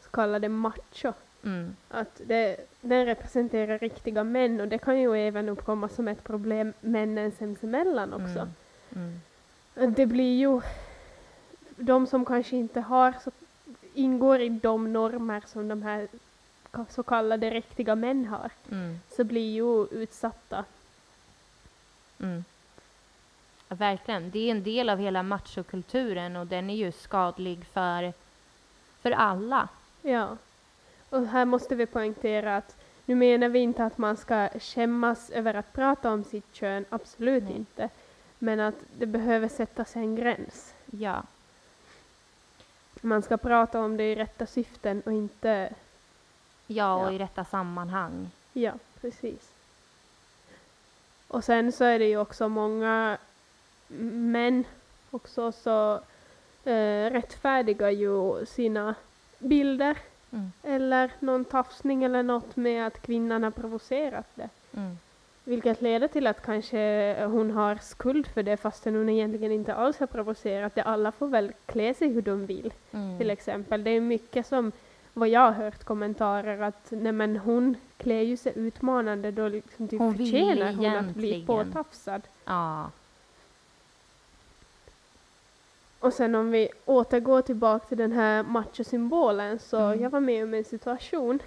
så 0.05 0.11
kallade 0.11 0.49
macho. 0.49 1.13
mm, 1.45 1.77
Att 1.89 2.21
det, 2.27 2.57
den 2.81 3.07
representerar 3.07 3.79
riktiga 3.79 4.25
män 4.25 4.61
och 4.61 4.69
det 4.69 4.79
kan 4.79 5.01
ju 5.01 5.17
även 5.17 5.49
uppkomma 5.49 5.89
som 5.89 6.09
ett 6.09 6.25
problem 6.25 6.73
männen 6.81 7.33
sinsemellan 7.33 8.13
också. 8.13 8.49
mm, 8.95 9.21
mm, 9.77 9.95
Det 9.95 10.07
blir 10.07 10.39
ju 10.39 10.61
de 11.77 12.07
som 12.07 12.25
kanske 12.25 12.57
inte 12.57 12.81
har 12.81 13.15
så, 13.25 13.31
ingår 13.95 14.41
i 14.41 14.49
de 14.49 14.93
normer 14.93 15.43
som 15.47 15.69
de 15.69 15.83
här 15.83 16.09
så 16.89 17.03
kallade 17.03 17.51
riktiga 17.51 17.95
män 17.95 18.27
har, 18.27 18.51
mm. 18.71 19.01
så 19.17 19.25
blir 19.25 19.55
ju 19.55 19.87
utsatta. 19.87 20.65
Mm. 22.21 22.45
Ja, 23.69 23.77
verkligen. 23.77 24.31
Det 24.31 24.39
är 24.39 24.51
en 24.51 24.63
del 24.63 24.89
av 24.89 24.99
hela 24.99 25.23
machokulturen 25.23 26.37
och 26.37 26.47
den 26.47 26.71
är 26.71 26.75
ju 26.75 26.93
skadlig 26.93 27.65
för, 27.65 28.13
för 29.03 29.11
alla. 29.11 29.69
Ja. 30.03 30.37
Och 31.11 31.27
här 31.27 31.45
måste 31.45 31.75
vi 31.75 31.87
poängtera 31.87 32.57
att 32.57 32.77
nu 33.05 33.15
menar 33.15 33.49
vi 33.49 33.59
inte 33.59 33.85
att 33.85 33.99
man 33.99 34.17
ska 34.17 34.49
skämmas 34.61 35.31
över 35.31 35.55
att 35.55 35.73
prata 35.73 36.13
om 36.13 36.25
sitt 36.25 36.55
kön, 36.55 36.85
absolut 36.89 37.45
Nej. 37.45 37.53
inte. 37.57 37.89
Men 38.39 38.61
att 38.61 38.75
det 38.99 39.07
behöver 39.07 39.49
sättas 39.49 39.97
en 39.97 40.17
gräns. 40.17 40.75
Ja. 40.91 41.23
Man 43.05 43.23
ska 43.23 43.37
prata 43.37 43.81
om 43.81 43.97
det 43.97 44.13
i 44.13 44.15
rätta 44.15 44.47
syften 44.47 45.03
och 45.07 45.13
inte... 45.13 45.75
Ja, 46.67 46.95
och 46.95 47.07
Ja. 47.07 47.13
i 47.13 47.19
rätta 47.19 47.45
sammanhang. 47.45 48.31
Ja, 48.53 48.73
precis. 49.01 49.51
Och 51.29 51.45
sen 51.45 51.73
så 51.73 51.85
är 51.85 51.99
det 51.99 52.05
ju 52.09 52.19
också 52.19 52.49
många 52.49 53.19
män 54.13 54.65
också 55.11 55.53
så 55.53 55.95
eh, 56.65 57.11
rättfärdigar 57.11 57.91
ju 57.91 58.47
sina 58.47 58.95
bilder 59.39 59.99
Mm. 60.33 60.53
eller 60.63 61.11
någon 61.19 61.45
tafsning 61.45 62.05
eller 62.05 62.23
något 62.23 62.57
med 62.57 62.87
att 62.87 63.03
kvinnan 63.03 63.43
har 63.43 63.51
provocerat 63.51 64.27
det. 64.35 64.49
Mm. 64.77 64.99
Vilket 65.45 65.83
leder 65.83 66.09
till 66.09 66.27
att 66.27 66.43
kanske 66.43 67.15
hon 67.25 67.51
har 67.51 67.77
skuld 67.83 68.27
för 68.27 68.43
det 68.43 68.57
fastän 68.57 68.95
hon 68.95 69.09
egentligen 69.09 69.53
inte 69.53 69.75
alls 69.75 69.99
har 69.99 70.07
provocerat 70.07 70.75
det. 70.75 70.83
Alla 70.83 71.13
får 71.13 71.27
väl 71.29 71.53
klä 71.67 71.95
sig 71.95 72.09
hur 72.09 72.23
de 72.23 72.47
vill 72.47 72.73
Mm. 72.93 73.19
till 73.19 73.31
exempel. 73.31 73.85
Det 73.85 73.91
är 73.91 74.01
mycket 74.01 74.47
som, 74.47 74.73
vad 75.13 75.29
jag 75.29 75.41
har 75.41 75.53
hört 75.53 75.85
kommentarer 75.85 76.61
att 76.63 76.87
nej 76.91 77.13
men 77.13 77.37
hon 77.37 77.77
klär 77.97 78.21
ju 78.21 78.37
sig 78.37 78.53
utmanande 78.57 79.31
då 79.31 79.49
liksom 79.49 79.89
typ 79.89 79.99
Hon 79.99 80.17
förtjänar 80.17 80.73
hon 80.73 80.97
att 80.97 81.15
bli 81.15 81.47
påtafsad. 81.47 82.23
Ja. 82.45 82.91
Och 86.01 86.13
sen 86.13 86.35
om 86.35 86.51
vi 86.51 86.69
återgår 86.85 87.43
tillbaka 87.43 87.87
till 87.87 87.99
den 87.99 88.13
här 88.13 88.43
machosymbolen 88.43 89.59
så 89.59 89.79
Mm. 89.79 90.03
jag 90.03 90.11
var 90.11 90.21
med 90.21 90.45
om 90.45 90.55
en 90.55 90.65
situation 90.65 91.39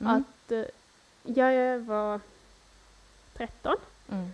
Mm. 0.00 0.12
att 0.16 0.52
eh, 0.52 0.64
jag 1.22 1.78
var 1.78 2.20
13 3.38 3.76
Mm. 4.12 4.28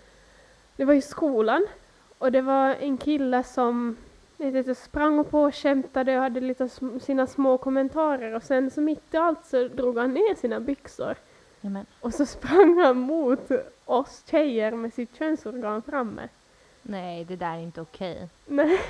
Det 0.76 0.84
var 0.84 0.94
i 0.94 1.02
skolan 1.02 1.66
och 2.18 2.32
det 2.32 2.40
var 2.42 2.74
en 2.74 2.96
kille 2.98 3.42
som 3.44 3.96
lite 4.38 4.74
sprang 4.74 5.24
på 5.24 5.42
och 5.42 5.54
skämtade 5.54 6.16
och 6.16 6.22
hade 6.22 6.40
lite 6.40 6.64
sm- 6.64 6.98
sina 6.98 7.26
små 7.26 7.58
kommentarer 7.58 8.34
och 8.34 8.42
sen 8.42 8.70
så 8.70 8.80
mitt 8.80 9.14
i 9.14 9.16
allt 9.16 9.46
så 9.46 9.68
drog 9.68 9.98
han 9.98 10.14
ner 10.14 10.34
sina 10.34 10.60
byxor 10.60 11.14
Jamen. 11.60 11.86
och 12.00 12.14
så 12.14 12.26
sprang 12.26 12.78
han 12.78 12.96
mot 12.98 13.50
oss 13.84 14.22
tjejer 14.30 14.70
med 14.72 14.94
sitt 14.94 15.18
könsorgan 15.18 15.82
framme. 15.82 16.28
Nej, 16.82 17.24
det 17.24 17.36
där 17.36 17.54
är 17.54 17.60
inte 17.60 17.80
okej. 17.80 18.28
Nej. 18.46 18.80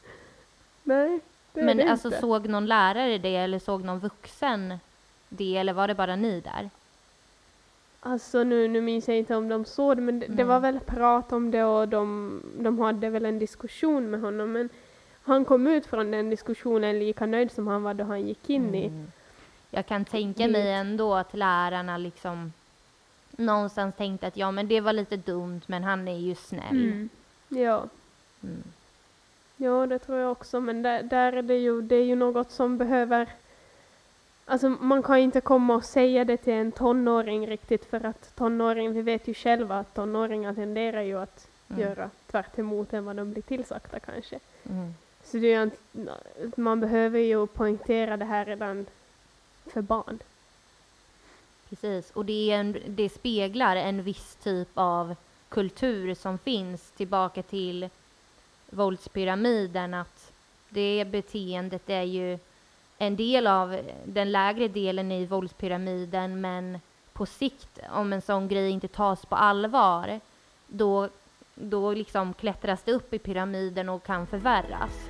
Nej, 0.82 1.20
det 1.52 1.60
är 1.60 1.64
Men 1.64 1.76
det 1.76 1.90
alltså 1.90 2.08
inte. 2.08 2.20
såg 2.20 2.48
någon 2.48 2.66
lärare 2.66 3.18
det 3.18 3.36
eller 3.36 3.58
såg 3.58 3.84
någon 3.84 3.98
vuxen 3.98 4.78
det 5.28 5.56
eller 5.56 5.72
var 5.72 5.88
det 5.88 5.94
bara 5.94 6.16
ni 6.16 6.40
där? 6.40 6.70
Alltså 8.06 8.44
nu, 8.44 8.68
nu 8.68 8.80
minns 8.80 9.08
jag 9.08 9.16
inte 9.18 9.36
om 9.36 9.48
de 9.48 9.64
såg 9.64 9.96
det 9.96 10.02
men 10.02 10.20
det, 10.20 10.26
det 10.26 10.44
var 10.44 10.56
Mm. 10.56 10.62
väl 10.74 10.80
prat 10.84 11.32
om 11.32 11.50
det 11.50 11.64
och 11.64 11.88
de, 11.88 12.42
de 12.58 12.78
hade 12.78 13.10
väl 13.10 13.24
en 13.26 13.38
diskussion 13.38 14.10
med 14.10 14.20
honom 14.20 14.52
men 14.52 14.68
han 15.22 15.44
kom 15.44 15.66
ut 15.66 15.86
från 15.86 16.10
den 16.10 16.30
diskussionen 16.30 16.98
lika 16.98 17.26
nöjd 17.26 17.52
som 17.52 17.66
han 17.66 17.82
var 17.82 17.94
då 17.94 18.04
han 18.04 18.26
gick 18.26 18.50
in 18.50 18.74
i. 18.74 18.86
Mm. 18.86 19.12
Jag 19.70 19.86
kan 19.86 20.04
tänka 20.04 20.48
mig 20.48 20.72
ändå 20.72 21.14
att 21.14 21.34
lärarna 21.34 21.98
liksom 21.98 22.52
någonstans 23.30 23.94
tänkte 23.96 24.26
att 24.26 24.36
ja 24.36 24.50
men 24.50 24.68
det 24.68 24.80
var 24.80 24.92
lite 24.92 25.16
dumt 25.16 25.60
men 25.66 25.84
han 25.84 26.08
är 26.08 26.18
ju 26.18 26.34
snäll. 26.34 26.70
Mm. 26.92 27.08
Ja. 27.48 27.84
Mm. 28.42 28.62
Ja, 29.56 29.86
det 29.86 29.98
tror 29.98 30.18
jag 30.18 30.32
också, 30.32 30.60
men 30.60 30.82
där, 30.82 31.02
där 31.02 31.32
är 31.32 31.42
det 31.42 31.58
ju, 31.58 31.82
det 31.82 31.96
är 31.96 32.04
ju 32.04 32.14
något 32.16 32.50
som 32.50 32.78
behöver 32.78 33.28
Alltså 34.48 34.68
man 34.68 35.02
kan 35.02 35.18
ju 35.18 35.24
inte 35.24 35.40
komma 35.40 35.74
och 35.74 35.84
säga 35.84 36.24
det 36.24 36.36
till 36.36 36.52
en 36.52 36.72
tonåring 36.72 37.46
riktigt 37.46 37.84
för 37.84 38.06
att 38.06 38.36
tonåring, 38.36 38.92
vi 38.92 39.02
vet 39.02 39.28
ju 39.28 39.34
själva 39.34 39.78
att 39.78 39.94
tonåringar 39.94 40.54
tenderar 40.54 41.02
ju 41.02 41.18
att 41.18 41.48
Mm. 41.68 41.82
göra 41.82 42.10
tvärt 42.26 42.58
emot 42.58 42.92
än 42.92 43.04
vad 43.04 43.16
de 43.16 43.32
blir 43.32 43.42
tillsagda 43.42 44.00
kanske. 44.00 44.38
Mm. 44.70 44.94
Så 45.24 45.36
det 45.36 45.46
är 45.46 45.56
ju 45.56 45.62
inte, 45.62 46.60
man 46.60 46.80
behöver 46.80 47.18
ju 47.18 47.46
poängtera 47.46 48.16
det 48.16 48.24
här 48.24 48.44
redan 48.44 48.86
för 49.66 49.82
barn. 49.82 50.18
Precis, 51.68 52.10
och 52.10 52.24
det, 52.24 52.50
är 52.50 52.56
en, 52.56 52.76
det 52.86 53.08
speglar 53.08 53.76
en 53.76 54.02
viss 54.02 54.36
typ 54.42 54.68
av 54.74 55.16
kultur 55.48 56.14
som 56.14 56.38
finns 56.38 56.90
tillbaka 56.90 57.42
till 57.42 57.88
våldspyramiden 58.70 59.94
att 59.94 60.32
det 60.68 61.04
beteendet 61.10 61.90
är 61.90 62.02
ju 62.02 62.38
en 62.98 63.16
del 63.16 63.46
av 63.46 63.76
den 64.04 64.32
lägre 64.32 64.68
delen 64.68 65.12
i 65.12 65.26
våldspyramiden 65.26 66.40
men 66.40 66.80
på 67.12 67.26
sikt 67.26 67.78
om 67.90 68.12
en 68.12 68.22
sån 68.22 68.48
grej 68.48 68.70
inte 68.70 68.88
tas 68.88 69.26
på 69.26 69.36
allvar 69.36 70.20
då, 70.66 71.08
då 71.54 71.92
liksom 71.92 72.34
klättras 72.34 72.82
det 72.82 72.92
upp 72.92 73.14
i 73.14 73.18
pyramiden 73.18 73.88
och 73.88 74.02
kan 74.02 74.26
förvärras. 74.26 75.08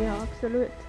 Ja, 0.00 0.12
absolut. 0.22 0.83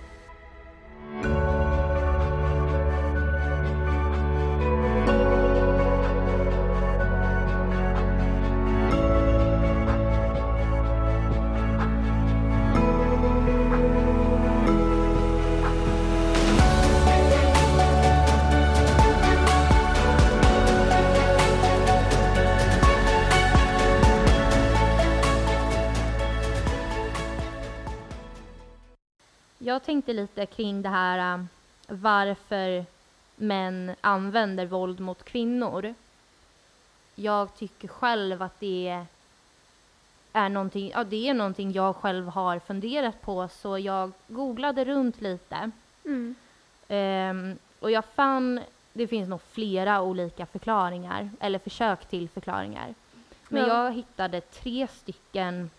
Tänkte 29.86 30.14
lite 30.14 30.46
kring 30.46 30.82
det 30.82 30.90
här 30.90 31.34
um, 31.34 31.50
varför 31.88 32.86
män 33.36 33.96
använder 34.02 34.66
våld 34.66 35.00
mot 35.00 35.24
kvinnor. 35.24 35.94
Jag 37.16 37.56
tycker 37.56 37.88
själv 37.88 38.42
att 38.42 38.60
det 38.60 39.06
är 40.34 40.50
någonting, 40.50 40.92
ja, 40.94 41.04
det 41.04 41.30
är 41.30 41.34
någonting 41.34 41.72
jag 41.72 41.96
själv 41.96 42.28
har 42.28 42.60
funderat 42.60 43.22
på 43.22 43.48
så 43.48 43.80
jag 43.80 44.12
googlade 44.28 44.86
runt 44.86 45.22
lite. 45.22 45.72
Mm. 46.06 46.36
Ehm, 46.88 47.58
och 47.80 47.92
jag 47.92 48.06
fann, 48.06 48.62
det 48.94 49.08
finns 49.08 49.30
nog 49.30 49.42
flera 49.42 50.02
olika 50.02 50.46
förklaringar, 50.46 51.30
eller 51.40 51.60
försök 51.60 52.06
till 52.06 52.30
förklaringar. 52.30 52.94
Men 53.50 53.68
Ja. 53.68 53.68
jag 53.86 53.94
hittade 53.94 54.42
tre 54.42 54.88
stycken 54.88 55.70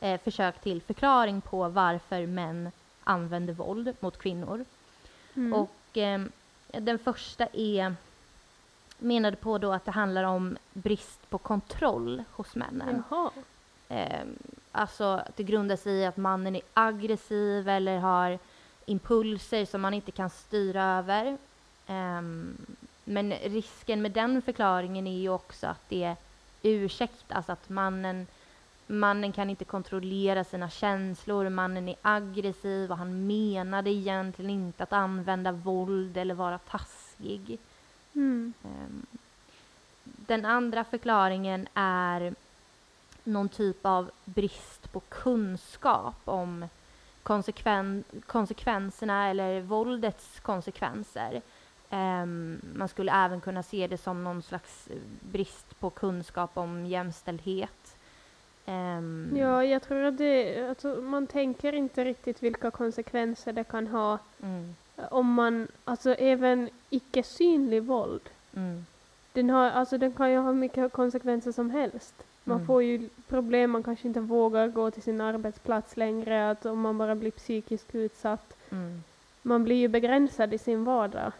eh, 0.00 0.20
försök 0.20 0.60
till 0.60 0.82
förklaring 0.82 1.40
på 1.40 1.68
varför 1.68 2.26
män 2.26 2.70
använder 3.04 3.54
våld 3.54 3.94
mot 4.00 4.18
kvinnor. 4.18 4.64
Mm. 5.34 5.52
Och 5.52 5.98
eh, 5.98 6.20
den 6.68 6.98
första 6.98 7.46
är 7.52 7.94
menade 8.98 9.36
på 9.36 9.58
då 9.58 9.72
att 9.72 9.84
det 9.84 9.90
handlar 9.90 10.24
om 10.24 10.56
brist 10.72 11.30
på 11.30 11.38
kontroll 11.38 12.24
hos 12.30 12.54
männen. 12.54 13.02
Jaha. 13.10 13.30
Eh, 13.88 14.26
alltså 14.72 15.04
att 15.04 15.36
det 15.36 15.42
grundar 15.42 15.76
sig 15.76 15.92
i 15.92 16.04
att 16.04 16.16
mannen 16.16 16.56
är 16.56 16.62
aggressiv 16.74 17.68
eller 17.68 17.98
har 17.98 18.38
impulser 18.86 19.64
som 19.64 19.80
man 19.80 19.94
inte 19.94 20.10
kan 20.10 20.30
styra 20.30 20.84
över. 20.84 21.38
Ehm, 21.86 22.56
men 23.04 23.32
risken 23.32 24.02
med 24.02 24.12
den 24.12 24.42
förklaringen 24.42 25.06
är 25.06 25.18
ju 25.18 25.28
också 25.28 25.66
att 25.66 25.88
det 25.88 26.16
ursäktas, 26.62 27.50
att 27.50 27.68
mannen, 27.68 28.26
mannen 28.92 29.32
kan 29.32 29.50
inte 29.50 29.64
kontrollera 29.64 30.44
sina 30.44 30.70
känslor, 30.70 31.48
mannen 31.48 31.88
är 31.88 31.96
aggressiv 32.02 32.90
och 32.90 32.98
han 32.98 33.26
menade 33.26 33.90
egentligen 33.90 34.50
inte 34.50 34.82
att 34.82 34.92
använda 34.92 35.52
våld 35.52 36.16
eller 36.16 36.34
vara 36.34 36.58
taskig. 36.58 37.58
Mm. 38.14 38.52
Ehm, 38.64 39.06
Den 40.04 40.44
andra 40.44 40.84
förklaringen 40.84 41.68
är 41.74 42.34
någon 43.24 43.48
typ 43.48 43.86
av 43.86 44.10
brist 44.24 44.92
på 44.92 45.00
kunskap 45.00 46.20
om 46.24 46.68
konsekven 47.22 48.04
konsekvenserna 48.26 49.28
eller 49.28 49.60
våldets 49.60 50.40
konsekvenser. 50.40 51.42
Ehm, 51.90 52.60
man 52.74 52.88
skulle 52.88 53.12
även 53.12 53.40
kunna 53.40 53.62
se 53.62 53.86
det 53.86 53.98
som 53.98 54.24
någon 54.24 54.42
slags 54.42 54.88
brist 55.20 55.80
på 55.80 55.90
kunskap 55.90 56.50
om 56.54 56.86
jämställdhet. 56.86 57.96
Ehm, 58.66 59.32
Ja, 59.36 59.64
jag 59.64 59.82
tror 59.82 60.02
att 60.04 60.18
det, 60.18 60.68
alltså, 60.68 60.88
man 60.88 61.26
tänker 61.26 61.72
inte 61.72 62.04
riktigt 62.04 62.42
vilka 62.42 62.70
konsekvenser 62.70 63.52
det 63.52 63.64
kan 63.64 63.86
ha 63.86 64.18
mm, 64.42 64.74
om 65.10 65.32
man, 65.34 65.68
alltså 65.84 66.14
även 66.14 66.70
icke 66.90 67.22
synlig 67.22 67.82
våld. 67.82 68.20
mm, 68.56 68.86
Den, 69.32 69.50
har, 69.50 69.70
alltså, 69.70 69.98
den 69.98 70.12
kan 70.12 70.30
ju 70.30 70.38
ha 70.38 70.52
mycket 70.52 70.92
konsekvenser 70.92 71.52
som 71.52 71.70
helst. 71.70 72.14
Man 72.44 72.56
Mm. 72.56 72.66
får 72.66 72.82
ju 72.82 73.08
problem, 73.28 73.70
man 73.70 73.82
kanske 73.82 74.08
inte 74.08 74.20
vågar 74.20 74.68
gå 74.68 74.90
till 74.90 75.02
sin 75.02 75.20
arbetsplats 75.20 75.96
längre, 75.96 76.50
att 76.50 76.66
om 76.66 76.80
man 76.80 76.98
bara 76.98 77.14
blir 77.14 77.30
psykiskt 77.30 77.94
utsatt. 77.94 78.56
mm. 78.70 79.02
Man 79.42 79.64
blir 79.64 79.76
ju 79.76 79.88
begränsad 79.88 80.54
i 80.54 80.58
sin 80.58 80.84
vardag. 80.84 81.32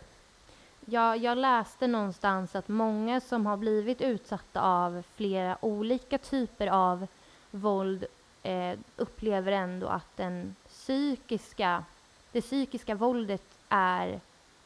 Ja, 0.85 1.17
jag 1.17 1.39
läste 1.39 1.87
någonstans 1.87 2.55
att 2.57 2.69
många 2.69 3.21
som 3.21 3.47
har 3.47 3.57
blivit 3.57 4.01
utsatta 4.01 4.61
av 4.61 5.03
flera 5.15 5.59
olika 5.61 6.19
typer 6.19 6.67
av 6.67 7.07
våld 7.51 8.05
eh, 8.43 8.79
upplever 8.97 9.53
ändå 9.53 9.87
att 9.87 10.17
den 10.17 10.57
psykiska, 10.69 11.85
det 12.33 12.41
psykiska 12.41 12.95
våldet 12.95 13.45
är 13.69 14.21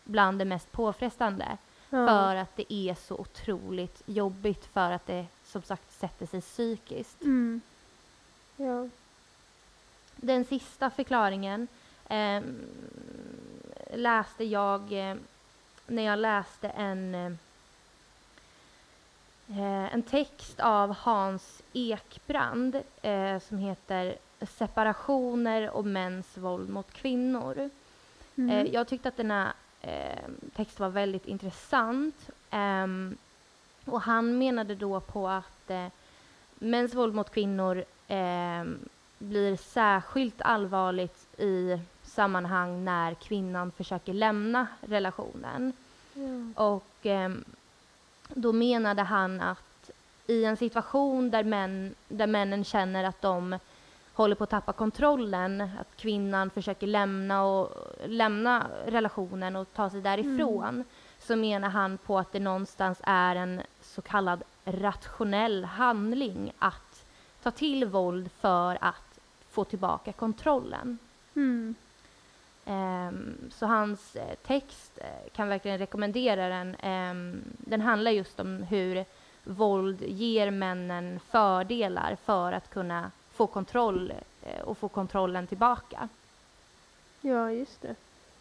bland 0.04 0.38
det 0.38 0.44
mest 0.44 0.72
påfrestande. 0.72 1.58
Ja. 1.90 2.06
För 2.06 2.36
att 2.36 2.56
det 2.56 2.72
är 2.72 2.94
så 2.94 3.14
otroligt 3.14 4.02
jobbigt 4.06 4.66
för 4.66 4.90
att 4.90 5.06
det 5.06 5.26
som 5.44 5.62
sagt 5.62 5.92
sätter 5.92 6.26
sig 6.26 6.40
psykiskt. 6.40 7.22
Mm. 7.22 7.60
Ja. 8.56 8.88
Den 10.16 10.44
sista 10.44 10.90
förklaringen 10.90 11.68
eh, 12.08 12.42
läste 13.94 14.44
jag 14.44 15.10
eh, 15.10 15.16
när 15.86 16.02
jag 16.02 16.18
läste 16.18 16.68
en, 16.68 17.14
eh, 19.48 19.94
en 19.94 20.02
text 20.02 20.60
av 20.60 20.94
Hans 20.94 21.62
Ekbrand 21.72 22.82
eh, 23.02 23.38
som 23.38 23.58
heter 23.58 24.16
Separationer 24.40 25.70
och 25.70 25.84
mäns 25.84 26.36
våld 26.36 26.70
mot 26.70 26.92
kvinnor. 26.92 27.70
Mm. 28.36 28.50
Eh, 28.50 28.74
jag 28.74 28.88
tyckte 28.88 29.08
att 29.08 29.16
den 29.16 29.30
här 29.30 29.52
eh, 29.80 30.30
texten 30.56 30.84
var 30.84 30.90
väldigt 30.90 31.26
intressant. 31.26 32.30
Ehm, 32.50 33.16
och 33.84 34.00
han 34.00 34.38
menade 34.38 34.74
då 34.74 35.00
på 35.00 35.28
att 35.28 35.70
eh, 35.70 35.86
mäns 36.54 36.94
våld 36.94 37.14
mot 37.14 37.30
kvinnor 37.30 37.84
ehm, 38.08 38.78
blir 39.18 39.56
särskilt 39.56 40.42
allvarligt 40.42 41.40
i 41.40 41.80
sammanhang 42.16 42.84
när 42.84 43.14
kvinnan 43.14 43.70
försöker 43.70 44.12
lämna 44.12 44.66
relationen. 44.80 45.72
ja. 46.14 46.64
Och 46.64 46.96
ehm, 47.02 47.44
då 48.28 48.52
menade 48.52 49.02
han 49.02 49.40
att 49.40 49.90
i 50.26 50.44
en 50.44 50.56
situation 50.56 51.30
där, 51.30 51.44
män, 51.44 51.94
där 52.08 52.26
männen 52.26 52.64
känner 52.64 53.04
att 53.04 53.22
de 53.22 53.58
håller 54.12 54.34
på 54.34 54.44
att 54.44 54.50
tappa 54.50 54.72
kontrollen, 54.72 55.60
att 55.60 55.96
kvinnan 55.96 56.50
försöker 56.50 56.86
lämna, 56.86 57.44
och, 57.44 57.70
lämna 58.06 58.66
relationen 58.86 59.56
och 59.56 59.72
ta 59.74 59.90
sig 59.90 60.00
därifrån, 60.00 60.84
så 61.18 61.36
menar 61.36 61.68
han 61.68 61.98
på 61.98 62.18
att 62.18 62.32
det 62.32 62.40
någonstans 62.40 62.98
är 63.02 63.36
en 63.36 63.62
så 63.82 64.02
kallad 64.02 64.42
rationell 64.64 65.64
handling 65.64 66.52
att 66.58 67.04
ta 67.42 67.50
till 67.50 67.84
våld 67.84 68.30
för 68.40 68.78
att 68.80 69.18
få 69.50 69.64
tillbaka 69.64 70.12
kontrollen. 70.12 70.98
Mm. 71.36 71.74
Ehm, 72.68 73.50
så 73.54 73.66
hans 73.66 74.16
eh, 74.16 74.34
text 74.46 74.98
eh, 74.98 75.30
kan 75.32 75.48
verkligen 75.48 75.78
rekommendera 75.78 76.48
den. 76.48 76.74
Ehm, 76.80 77.42
den 77.58 77.80
handlar 77.80 78.10
just 78.10 78.40
om 78.40 78.62
hur 78.62 79.04
våld 79.44 80.02
ger 80.02 80.50
männen 80.50 81.20
fördelar 81.20 82.16
för 82.24 82.52
att 82.52 82.70
kunna 82.70 83.10
få 83.32 83.46
kontroll 83.46 84.12
eh, 84.42 84.60
och 84.60 84.78
få 84.78 84.88
kontrollen 84.88 85.46
tillbaka. 85.46 86.08
ja, 87.20 87.50
just 87.52 87.82
det. 87.82 87.94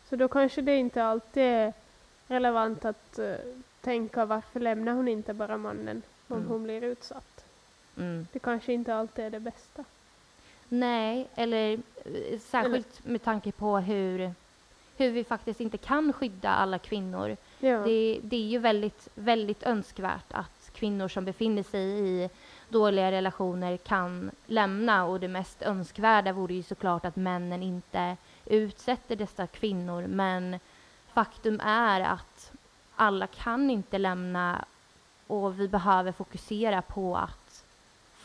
Så 0.09 0.15
då 0.15 0.27
kanske 0.27 0.61
det 0.61 0.77
inte 0.77 1.03
alltid 1.03 1.43
är 1.43 1.73
relevant 2.27 2.85
att 2.85 3.19
tänka 3.81 4.25
varför 4.25 4.59
lämnar 4.59 4.93
hon 4.93 5.07
inte 5.07 5.33
bara 5.33 5.57
mannen 5.57 6.01
om 6.27 6.37
Mm. 6.37 6.49
hon 6.49 6.63
blir 6.63 6.83
utsatt. 6.83 7.45
Mm. 7.97 8.27
Det 8.31 8.39
kanske 8.39 8.73
inte 8.73 8.95
alltid 8.95 9.25
är 9.25 9.29
det 9.29 9.39
bästa. 9.39 9.83
Nej, 10.69 11.27
eller 11.35 11.73
eh, 12.05 12.39
särskilt 12.39 13.05
med 13.05 13.23
tanke 13.23 13.51
på 13.51 13.77
hur, 13.77 14.31
hur 14.97 15.11
vi 15.11 15.23
faktiskt 15.23 15.61
inte 15.61 15.77
kan 15.77 16.13
skydda 16.13 16.49
alla 16.49 16.79
kvinnor. 16.79 17.37
Ja. 17.59 17.77
Det, 17.77 18.19
det 18.23 18.35
är 18.35 18.47
ju 18.47 18.57
väldigt, 18.59 19.09
väldigt 19.15 19.63
önskvärt 19.63 20.31
att 20.33 20.71
kvinnor 20.73 21.07
som 21.07 21.25
befinner 21.25 21.63
sig 21.63 21.81
i 21.81 22.29
dåliga 22.69 23.11
relationer 23.11 23.77
kan 23.77 24.31
lämna 24.45 25.05
och 25.05 25.19
det 25.19 25.27
mest 25.27 25.61
önskvärda 25.61 26.33
vore 26.33 26.53
ju 26.53 26.63
såklart 26.63 27.05
att 27.05 27.15
männen 27.15 27.63
inte 27.63 28.17
utsätter 28.45 29.15
dessa 29.15 29.47
kvinnor 29.47 30.07
men 30.07 30.59
faktum 31.13 31.59
är 31.63 32.01
att 32.01 32.51
alla 32.95 33.27
kan 33.27 33.69
inte 33.69 33.97
lämna 33.97 34.65
och 35.27 35.59
vi 35.59 35.67
behöver 35.67 36.11
fokusera 36.11 36.81
på 36.81 37.17
att 37.17 37.44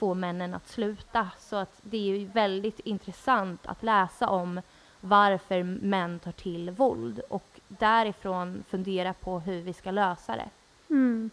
få 0.00 0.14
männen 0.14 0.54
att 0.54 0.68
sluta. 0.68 1.28
Så 1.38 1.56
att 1.56 1.80
det 1.82 1.96
är 1.96 2.18
ju 2.18 2.26
väldigt 2.26 2.80
intressant 2.80 3.66
att 3.66 3.82
läsa 3.82 4.28
om 4.28 4.60
varför 5.00 5.62
män 5.62 6.18
tar 6.18 6.32
till 6.32 6.70
våld 6.70 7.20
och 7.28 7.60
därifrån 7.68 8.64
fundera 8.68 9.12
på 9.12 9.40
hur 9.40 9.60
vi 9.60 9.72
ska 9.72 9.90
lösa 9.90 10.36
det. 10.36 10.48
Mm. 10.90 11.30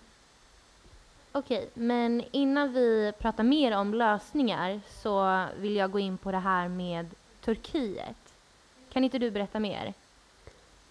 Okej, 1.32 1.70
men 1.74 2.24
innan 2.32 2.74
vi 2.74 3.14
pratar 3.20 3.44
mer 3.44 3.78
om 3.78 3.94
lösningar 3.94 4.82
så 4.88 5.46
vill 5.58 5.76
jag 5.76 5.92
gå 5.92 6.00
in 6.00 6.18
på 6.18 6.32
det 6.32 6.38
här 6.38 6.68
med 6.68 7.10
Turkiet. 7.42 8.34
Kan 8.92 9.04
inte 9.04 9.20
du 9.20 9.32
berätta 9.32 9.60
mer? 9.60 9.94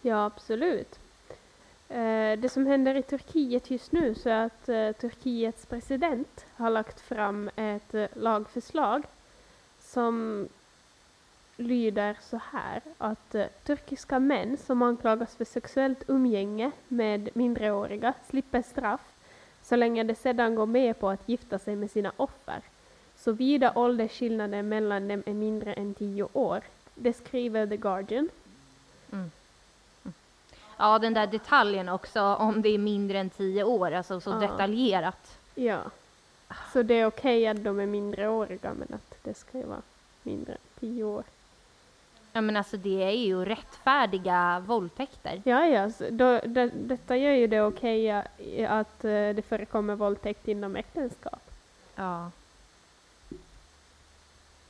Ja, 0.02 0.24
absolut. 0.24 0.98
Eh, 1.88 2.38
det 2.38 2.53
som 2.53 2.66
händer 2.66 2.94
i 2.94 3.03
Turkiet 3.03 3.70
just 3.70 3.92
nu 3.92 4.14
så 4.14 4.29
är 4.29 4.44
att 4.46 4.68
eh, 4.68 4.92
Turkiets 4.92 5.66
president 5.66 6.44
har 6.57 6.70
lagt 6.70 7.01
fram 7.01 7.51
ett 7.57 7.94
eh, 7.94 8.07
lagförslag 8.14 9.05
som 9.81 10.49
lyder 11.57 12.16
så 12.20 12.40
här 12.53 12.83
att 12.99 13.37
turkiska 13.64 14.18
män 14.18 14.57
som 14.57 14.83
anklagas 14.83 15.37
för 15.37 15.44
sexuellt 15.44 16.05
umgänge 16.09 16.70
med 16.88 17.29
minderåriga 17.35 18.14
slipper 18.29 18.62
straff 18.62 19.01
så 19.68 19.77
länge 19.77 20.05
de 20.05 20.14
sedan 20.14 20.55
går 20.55 20.66
med 20.66 20.99
på 21.01 21.09
att 21.11 21.29
gifta 21.29 21.59
sig 21.59 21.77
med 21.77 21.90
sina 21.90 22.12
offer, 22.16 22.61
såvida 23.16 23.72
åldersskillnaden 23.75 24.68
mellan 24.68 25.09
dem 25.09 25.22
är 25.27 25.35
mindre 25.35 25.72
än 25.75 25.94
tio 25.94 26.29
år. 26.33 26.61
Det 26.94 27.12
skriver 27.12 27.66
The 27.66 27.77
Guardian. 27.77 28.29
Mm. 29.12 29.31
Ja, 30.76 30.98
den 30.98 31.14
där 31.14 31.26
detaljen 31.26 31.88
också 31.88 32.22
om 32.22 32.62
det 32.62 32.68
är 32.68 32.78
mindre 32.78 33.18
än 33.18 33.30
tio 33.30 33.64
år, 33.64 33.92
alltså 33.92 34.20
så 34.20 34.30
Ja. 34.30 34.34
detaljerat. 34.34 35.38
Ja. 35.54 35.78
Så 36.72 36.82
det 36.82 36.94
är 36.94 37.06
okej 37.06 37.46
att 37.46 37.64
de 37.64 37.80
är 37.80 37.86
mindreåriga 37.86 38.74
men 38.74 38.88
att 38.94 39.14
det 39.24 39.34
ska 39.34 39.58
ju 39.58 39.64
vara 39.64 39.82
mindre 40.22 40.52
än 40.52 40.58
tio 40.80 41.04
år. 41.04 41.24
Ja 42.32 42.40
men 42.40 42.56
alltså 42.56 42.76
det 42.76 43.02
är 43.02 43.10
ju 43.26 43.44
rättfärdiga 43.44 44.62
våldtäkter. 44.66 45.42
Ja, 45.44 45.66
ja, 45.66 45.90
då, 46.10 46.40
det, 46.44 46.70
detta 46.74 47.16
gör 47.16 47.32
ju 47.32 47.46
det 47.46 47.62
okej 47.62 48.10
att, 48.10 48.26
att 48.68 49.04
eh, 49.04 49.10
det 49.10 49.44
förekommer 49.48 49.94
våldtäkt 49.94 50.48
inom 50.48 50.76
äktenskap. 50.76 51.50
Ja. 51.94 52.30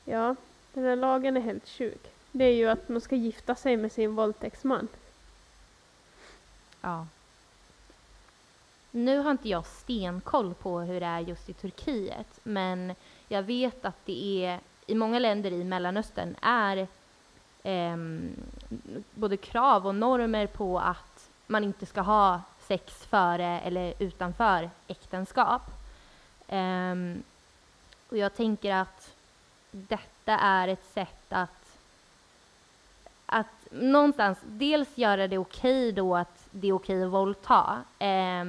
Ja, 0.05 0.35
den 0.73 0.83
här 0.83 0.95
lagen 0.95 1.37
är 1.37 1.41
helt 1.41 1.67
sjuk. 1.67 2.07
Det 2.31 2.45
är 2.45 2.53
ju 2.53 2.69
att 2.69 2.89
man 2.89 3.01
ska 3.01 3.15
gifta 3.15 3.55
sig 3.55 3.77
med 3.77 3.91
sin 3.91 4.15
våldtäktsman. 4.15 4.87
Ja. 6.81 7.07
Nu 8.91 9.17
har 9.17 9.31
inte 9.31 9.49
jag 9.49 9.65
stenkoll 9.65 10.53
på 10.53 10.79
hur 10.79 10.99
det 10.99 11.05
är 11.05 11.19
just 11.19 11.49
i 11.49 11.53
Turkiet, 11.53 12.39
men 12.43 12.95
jag 13.27 13.43
vet 13.43 13.85
att 13.85 14.05
det 14.05 14.45
är 14.45 14.59
i 14.87 14.95
många 14.95 15.19
länder 15.19 15.51
i 15.51 15.63
Mellanöstern 15.63 16.35
är 16.41 16.87
eh, 17.63 17.97
både 19.13 19.37
krav 19.37 19.87
och 19.87 19.95
normer 19.95 20.47
på 20.47 20.79
att 20.79 21.29
man 21.47 21.63
inte 21.63 21.85
ska 21.85 22.01
ha 22.01 22.41
sex 22.59 23.05
före 23.05 23.59
eller 23.59 23.93
utanför 23.99 24.69
äktenskap. 24.87 25.61
Eh, 26.47 26.95
och 28.09 28.17
jag 28.17 28.35
tänker 28.35 28.73
att 28.73 29.13
detta 29.71 30.37
är 30.39 30.67
ett 30.67 30.85
sätt 30.93 31.25
att, 31.29 31.77
att 33.25 33.67
någonstans 33.71 34.37
dels 34.45 34.97
göra 34.97 35.27
det 35.27 35.37
okej 35.37 35.91
då 35.91 36.15
att 36.15 36.46
det 36.61 36.67
är 36.67 36.73
okej 36.73 37.03
att 37.03 37.09
våldta. 37.09 37.83
Eh, 37.99 38.45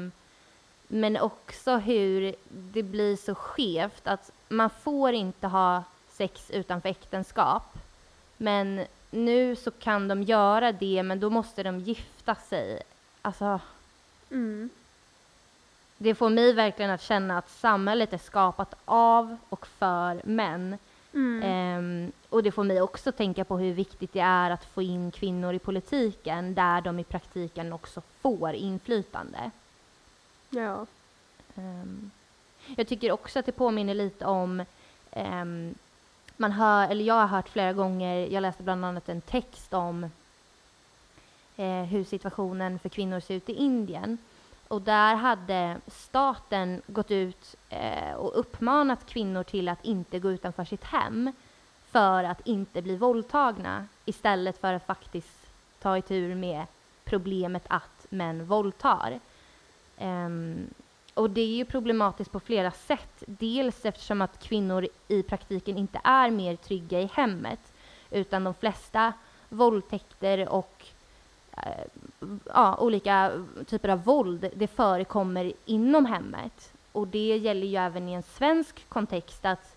men 0.88 1.16
också 1.20 1.76
hur 1.76 2.34
det 2.48 2.82
blir 2.82 3.16
så 3.16 3.34
skevt 3.34 4.06
att 4.06 4.30
man 4.48 4.70
får 4.70 5.12
inte 5.12 5.46
ha 5.46 5.82
sex 6.08 6.50
utanför 6.50 6.88
äktenskap. 6.88 7.62
Men 8.36 8.84
nu 9.10 9.56
så 9.56 9.70
kan 9.70 10.08
de 10.08 10.22
göra 10.22 10.72
det, 10.72 11.02
men 11.02 11.20
då 11.20 11.30
måste 11.30 11.62
de 11.62 11.80
gifta 11.80 12.34
sig. 12.34 12.82
Alltså, 13.22 13.60
Mm. 14.30 14.70
det 15.98 16.14
får 16.14 16.30
mig 16.30 16.52
verkligen 16.52 16.90
att 16.90 17.02
känna 17.02 17.38
att 17.38 17.50
samhället 17.50 18.12
är 18.12 18.18
skapat 18.18 18.74
av 18.84 19.36
och 19.48 19.66
för 19.66 20.20
män. 20.24 20.78
Mm. 21.14 21.42
Ehm, 21.42 22.12
och 22.28 22.42
det 22.42 22.50
får 22.50 22.64
mig 22.64 22.80
också 22.80 23.12
tänka 23.12 23.44
på 23.44 23.58
hur 23.58 23.72
viktigt 23.72 24.12
det 24.12 24.20
är 24.20 24.50
att 24.50 24.64
få 24.64 24.82
in 24.82 25.10
kvinnor 25.10 25.54
i 25.54 25.58
politiken, 25.58 26.54
där 26.54 26.80
de 26.80 26.98
i 26.98 27.04
praktiken 27.04 27.72
också 27.72 28.02
får 28.20 28.52
inflytande. 28.52 29.50
Ja. 30.50 30.86
Ehm, 31.54 32.10
jag 32.76 32.88
tycker 32.88 33.12
också 33.12 33.38
att 33.38 33.46
det 33.46 33.52
påminner 33.52 33.94
lite 33.94 34.26
om 34.26 34.64
ehm, 35.10 35.74
man 36.36 36.52
hör, 36.52 36.88
eller 36.88 37.04
jag 37.04 37.14
har 37.14 37.26
hört 37.26 37.48
flera 37.48 37.72
gånger, 37.72 38.26
jag 38.26 38.40
läste 38.40 38.62
bland 38.62 38.84
annat 38.84 39.08
en 39.08 39.20
text 39.20 39.74
om 39.74 40.10
eh, 41.56 41.82
hur 41.82 42.04
situationen 42.04 42.78
för 42.78 42.88
kvinnor 42.88 43.20
ser 43.20 43.34
ut 43.34 43.48
i 43.48 43.52
Indien. 43.52 44.18
Och 44.68 44.82
där 44.82 45.14
hade 45.14 45.76
staten 45.86 46.82
gått 46.86 47.10
ut 47.10 47.56
eh, 47.68 48.12
och 48.12 48.38
uppmanat 48.38 49.06
kvinnor 49.06 49.42
till 49.42 49.68
att 49.68 49.84
inte 49.84 50.18
gå 50.18 50.30
utanför 50.30 50.64
sitt 50.64 50.84
hem 50.84 51.32
för 51.90 52.24
att 52.24 52.46
inte 52.46 52.82
bli 52.82 52.96
våldtagna 52.96 53.86
istället 54.04 54.60
för 54.60 54.74
att 54.74 54.86
faktiskt 54.86 55.50
ta 55.80 55.98
itu 55.98 56.34
med 56.34 56.66
problemet 57.04 57.64
att 57.68 58.06
män 58.10 58.44
våldtar. 58.44 59.20
Um, 59.98 60.66
och 61.14 61.30
det 61.30 61.40
är 61.40 61.56
ju 61.56 61.64
problematiskt 61.64 62.32
på 62.32 62.40
flera 62.40 62.70
sätt. 62.70 63.22
Dels 63.26 63.84
eftersom 63.84 64.22
att 64.22 64.42
kvinnor 64.42 64.88
i 65.08 65.22
praktiken 65.22 65.76
inte 65.76 66.00
är 66.04 66.30
mer 66.30 66.56
trygga 66.56 67.00
i 67.00 67.10
hemmet, 67.12 67.72
utan 68.10 68.44
de 68.44 68.54
flesta 68.54 69.12
våldtäkter 69.48 70.48
och 70.48 70.84
ja, 72.54 72.76
olika 72.80 73.32
typer 73.66 73.88
av 73.88 74.04
våld, 74.04 74.50
det 74.56 74.66
förekommer 74.66 75.52
inom 75.64 76.06
hemmet. 76.06 76.72
Och 76.92 77.08
det 77.08 77.36
gäller 77.36 77.66
ju 77.66 77.76
även 77.76 78.08
i 78.08 78.12
en 78.12 78.22
svensk 78.22 78.88
kontext 78.88 79.44
att 79.44 79.74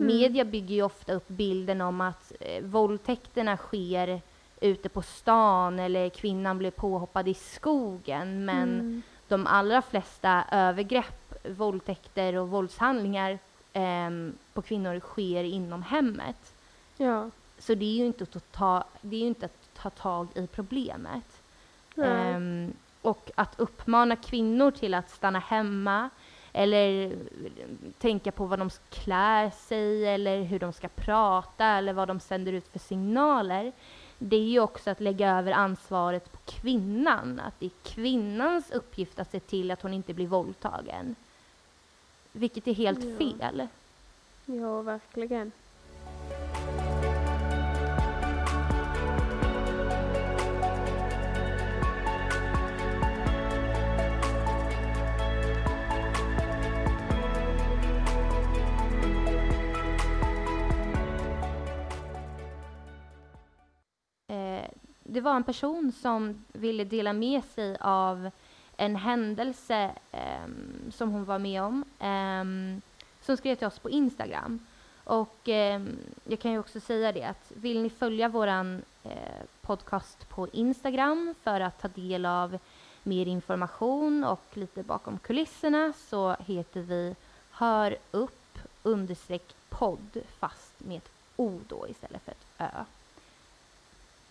Mm. 0.00 0.16
media 0.16 0.44
bygger 0.44 0.74
ju 0.74 0.82
ofta 0.82 1.12
upp 1.12 1.28
bilden 1.28 1.80
om 1.80 2.00
att 2.00 2.32
eh, 2.40 2.62
våldtäkterna 2.64 3.56
sker 3.56 4.20
ute 4.60 4.88
på 4.88 5.02
stan 5.02 5.78
eller 5.78 6.08
kvinnan 6.08 6.58
blir 6.58 6.70
påhoppad 6.70 7.28
i 7.28 7.34
skogen. 7.34 8.44
Men 8.44 8.68
Mm. 8.80 9.02
de 9.28 9.46
allra 9.46 9.82
flesta 9.82 10.44
övergrepp, 10.50 11.34
våldtäkter 11.56 12.36
och 12.36 12.48
våldshandlingar 12.48 13.38
ehm, 13.72 14.32
på 14.52 14.62
kvinnor 14.62 15.00
sker 15.00 15.44
inom 15.44 15.82
hemmet. 15.82 16.52
Ja. 16.96 17.30
Så 17.58 17.74
det 17.74 17.84
är 17.84 17.96
ju 17.98 18.06
inte 18.06 18.26
ta, 18.26 18.84
det 19.00 19.16
är 19.16 19.20
ju 19.20 19.26
inte 19.26 19.46
att 19.46 19.65
ta 19.82 19.90
tag 19.90 20.28
i 20.34 20.46
problemet. 20.46 21.42
Nej. 21.94 22.08
Ehm, 22.32 22.72
och 23.02 23.30
att 23.34 23.60
uppmana 23.60 24.16
kvinnor 24.16 24.70
till 24.70 24.94
att 24.94 25.10
stanna 25.10 25.38
hemma 25.38 26.10
eller 26.52 27.12
tänka 27.98 28.32
på 28.32 28.46
vad 28.46 28.58
de 28.58 28.70
klär 28.90 29.50
sig 29.50 30.06
eller 30.06 30.42
hur 30.42 30.58
de 30.58 30.72
ska 30.72 30.88
prata 30.88 31.64
eller 31.66 31.92
vad 31.92 32.08
de 32.08 32.20
sänder 32.20 32.52
ut 32.52 32.68
för 32.68 32.78
signaler. 32.78 33.72
Det 34.18 34.36
är 34.36 34.40
ju 34.48 34.60
också 34.60 34.90
att 34.90 35.00
lägga 35.00 35.38
över 35.38 35.52
ansvaret 35.52 36.32
på 36.32 36.38
kvinnan. 36.44 37.40
Att 37.40 37.60
det 37.60 37.66
är 37.66 37.70
kvinnans 37.90 38.70
uppgift 38.70 39.18
att 39.18 39.30
se 39.30 39.40
till 39.40 39.70
att 39.70 39.82
hon 39.82 39.94
inte 39.94 40.14
blir 40.14 40.26
våldtagen. 40.26 41.14
Vilket 42.32 42.68
är 42.68 42.74
helt 42.74 43.04
Ja. 43.04 43.16
fel. 43.18 43.68
ja, 44.46 44.82
verkligen. 44.82 45.52
Det 65.16 65.20
var 65.20 65.36
en 65.36 65.44
person 65.44 65.92
som 65.92 66.44
ville 66.52 66.84
dela 66.84 67.12
med 67.12 67.44
sig 67.44 67.76
av 67.80 68.30
en 68.76 68.96
händelse 68.96 69.90
um, 70.12 70.92
som 70.92 71.10
hon 71.10 71.24
var 71.24 71.38
med 71.38 71.62
om, 71.62 71.84
um, 72.00 72.82
som 73.20 73.36
skrev 73.36 73.54
till 73.54 73.66
oss 73.66 73.78
på 73.78 73.90
Instagram. 73.90 74.66
Och 75.04 75.48
um, 75.48 75.96
jag 76.24 76.38
kan 76.40 76.52
ju 76.52 76.58
också 76.58 76.80
säga 76.80 77.12
det 77.12 77.22
att 77.22 77.52
vill 77.54 77.82
ni 77.82 77.90
följa 77.90 78.28
våran 78.28 78.82
uh, 79.04 79.10
podcast 79.60 80.28
på 80.28 80.48
Instagram 80.52 81.34
för 81.42 81.60
att 81.60 81.80
ta 81.80 81.88
del 81.88 82.26
av 82.26 82.58
mer 83.02 83.26
information 83.26 84.24
och 84.24 84.44
lite 84.52 84.82
bakom 84.82 85.18
kulisserna 85.18 85.92
så 86.08 86.36
heter 86.46 86.80
vi 86.80 87.16
Hör 87.50 87.96
upp 88.10 88.58
understreck 88.82 89.54
podd 89.68 90.16
fast 90.38 90.80
med 90.80 90.96
ett 90.96 91.10
O 91.36 91.60
då 91.68 91.88
istället 91.88 92.22
för 92.24 92.32
ett 92.32 92.46
Ö. 92.58 92.84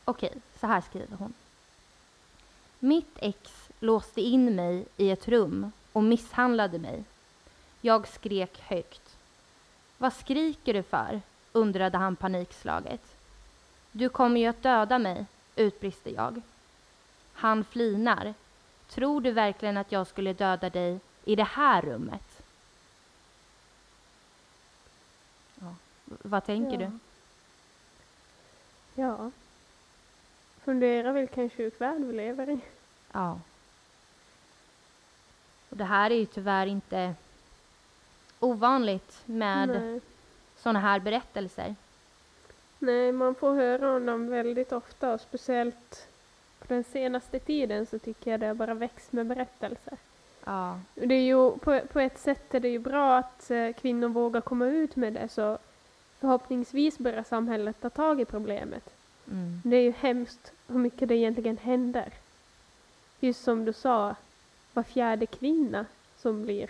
Okej, 0.06 0.34
så 0.60 0.68
här 0.68 0.82
skriver 0.82 1.18
hon. 1.18 1.34
Mitt 2.80 3.18
ex 3.20 3.70
låste 3.80 4.22
in 4.22 4.56
mig 4.56 4.86
i 4.98 5.12
ett 5.12 5.28
rum 5.28 5.72
och 5.92 6.04
misshandlade 6.04 6.80
mig. 6.80 7.04
Jag 7.82 8.08
skrek 8.08 8.62
högt. 8.62 9.18
Vad 9.98 10.14
skriker 10.14 10.74
du 10.74 10.84
för? 10.84 11.22
undrade 11.56 11.98
han 11.98 12.16
panikslaget. 12.16 13.02
Du 13.92 14.10
kommer 14.10 14.40
ju 14.40 14.48
att 14.48 14.64
döda 14.64 15.00
mig, 15.00 15.26
utbrister 15.56 16.12
jag. 16.12 16.42
Han 17.34 17.64
flinar. 17.64 18.34
Tror 18.90 19.22
du 19.22 19.32
verkligen 19.32 19.78
att 19.78 19.92
jag 19.92 20.08
skulle 20.08 20.34
döda 20.34 20.70
dig 20.70 21.00
i 21.24 21.36
det 21.36 21.44
här 21.44 21.82
rummet? 21.82 22.42
Ja. 25.56 25.76
Vad 26.06 26.46
tänker 26.46 26.82
ja. 26.82 26.88
du? 26.88 27.00
Ja. 29.02 29.32
Fundera 30.66 31.12
vilken 31.12 31.50
sjuk 31.50 31.82
värld 31.82 32.02
vi 32.02 32.14
lever 32.14 32.50
i. 32.50 32.60
Ja. 33.12 33.40
Och 35.70 35.78
det 35.78 35.84
här 35.84 36.12
är 36.12 36.16
ju 36.16 36.26
tyvärr 36.26 36.68
inte 36.68 37.14
ovanligt 38.40 39.22
med 39.26 39.68
Nej. 39.70 40.02
sådana 40.58 40.80
här 40.80 41.00
berättelser. 41.00 41.76
Nej, 42.80 43.12
man 43.12 43.36
får 43.36 43.56
höra 43.56 43.96
om 43.96 44.06
dem 44.06 44.28
väldigt 44.30 44.72
ofta 44.72 45.14
och 45.14 45.22
speciellt 45.22 46.08
på 46.60 46.66
den 46.74 46.84
senaste 46.84 47.40
tiden 47.40 47.86
så 47.86 48.00
tycker 48.00 48.32
jag 48.32 48.40
det 48.40 48.48
har 48.48 48.54
bara 48.54 48.74
växt 48.74 49.12
med 49.12 49.26
berättelser. 49.26 49.98
Ja, 50.46 50.80
Det 50.94 51.16
är 51.16 51.26
ju, 51.26 51.52
på, 51.52 51.82
på 51.92 52.00
ett 52.00 52.20
sätt 52.20 52.54
är 52.54 52.60
det 52.60 52.70
ju 52.70 52.80
bra 52.80 53.18
att 53.18 53.52
eh, 53.52 53.74
kvinnor 53.74 54.10
vågar 54.10 54.42
komma 54.42 54.66
ut 54.66 54.96
med 54.96 55.14
det 55.14 55.30
så 55.30 55.58
förhoppningsvis 56.20 56.98
börjar 56.98 57.24
samhället 57.24 57.82
ta 57.82 57.90
tag 57.90 58.22
i 58.22 58.26
problemet. 58.26 58.90
Mm. 59.32 59.62
Det 59.64 59.76
är 59.76 59.82
ju 59.82 59.92
hemskt 59.92 60.52
hur 60.68 60.80
mycket 60.80 61.08
det 61.08 61.16
egentligen 61.16 61.58
händer. 61.58 62.14
Just 63.20 63.44
som 63.44 63.66
du 63.66 63.74
sa, 63.74 64.16
var 64.74 64.84
fjärde 64.84 65.26
kvinna 65.26 65.86
som 66.18 66.44
blir 66.44 66.70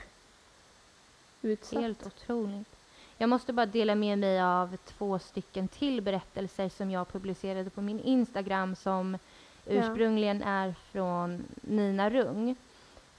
utsatt. 1.41 1.81
helt 1.81 2.05
otroligt. 2.05 2.75
Jag 3.17 3.29
måste 3.29 3.53
bara 3.53 3.65
dela 3.65 3.95
med 3.95 4.19
mig 4.19 4.41
av 4.41 4.77
två 4.85 5.19
stycken 5.19 5.67
till 5.67 6.01
berättelser 6.01 6.69
som 6.69 6.91
jag 6.91 7.11
publicerade 7.11 7.69
på 7.69 7.81
min 7.81 7.99
Instagram 7.99 8.75
som 8.75 9.17
ursprungligen 9.65 10.43
är 10.43 10.75
från 10.91 11.43
Nina 11.61 12.09
Rung. 12.09 12.49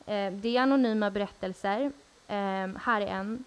Eh, 0.07 0.33
det 0.33 0.57
är 0.57 0.61
anonyma 0.61 1.11
berättelser. 1.11 1.93
Eh, 2.29 2.69
här 2.83 3.01
är 3.01 3.07
en. 3.07 3.45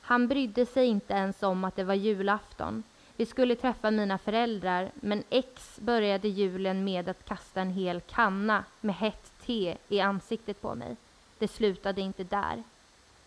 Han 0.00 0.28
brydde 0.28 0.66
sig 0.66 0.86
inte 0.86 1.14
ens 1.14 1.42
om 1.42 1.64
att 1.64 1.76
det 1.76 1.84
var 1.84 1.94
julafton. 1.94 2.82
Vi 3.16 3.26
skulle 3.26 3.56
träffa 3.56 3.90
mina 3.90 4.18
föräldrar, 4.18 4.90
men 4.94 5.24
X 5.30 5.78
började 5.80 6.28
julen 6.28 6.84
med 6.84 7.08
att 7.08 7.24
kasta 7.24 7.60
en 7.60 7.70
hel 7.70 8.00
kanna 8.00 8.64
med 8.80 8.94
hett 8.94 9.32
te 9.46 9.76
i 9.88 10.00
ansiktet 10.00 10.62
på 10.62 10.74
mig. 10.74 10.96
Det 11.38 11.48
slutade 11.48 12.00
inte 12.00 12.24
där. 12.24 12.62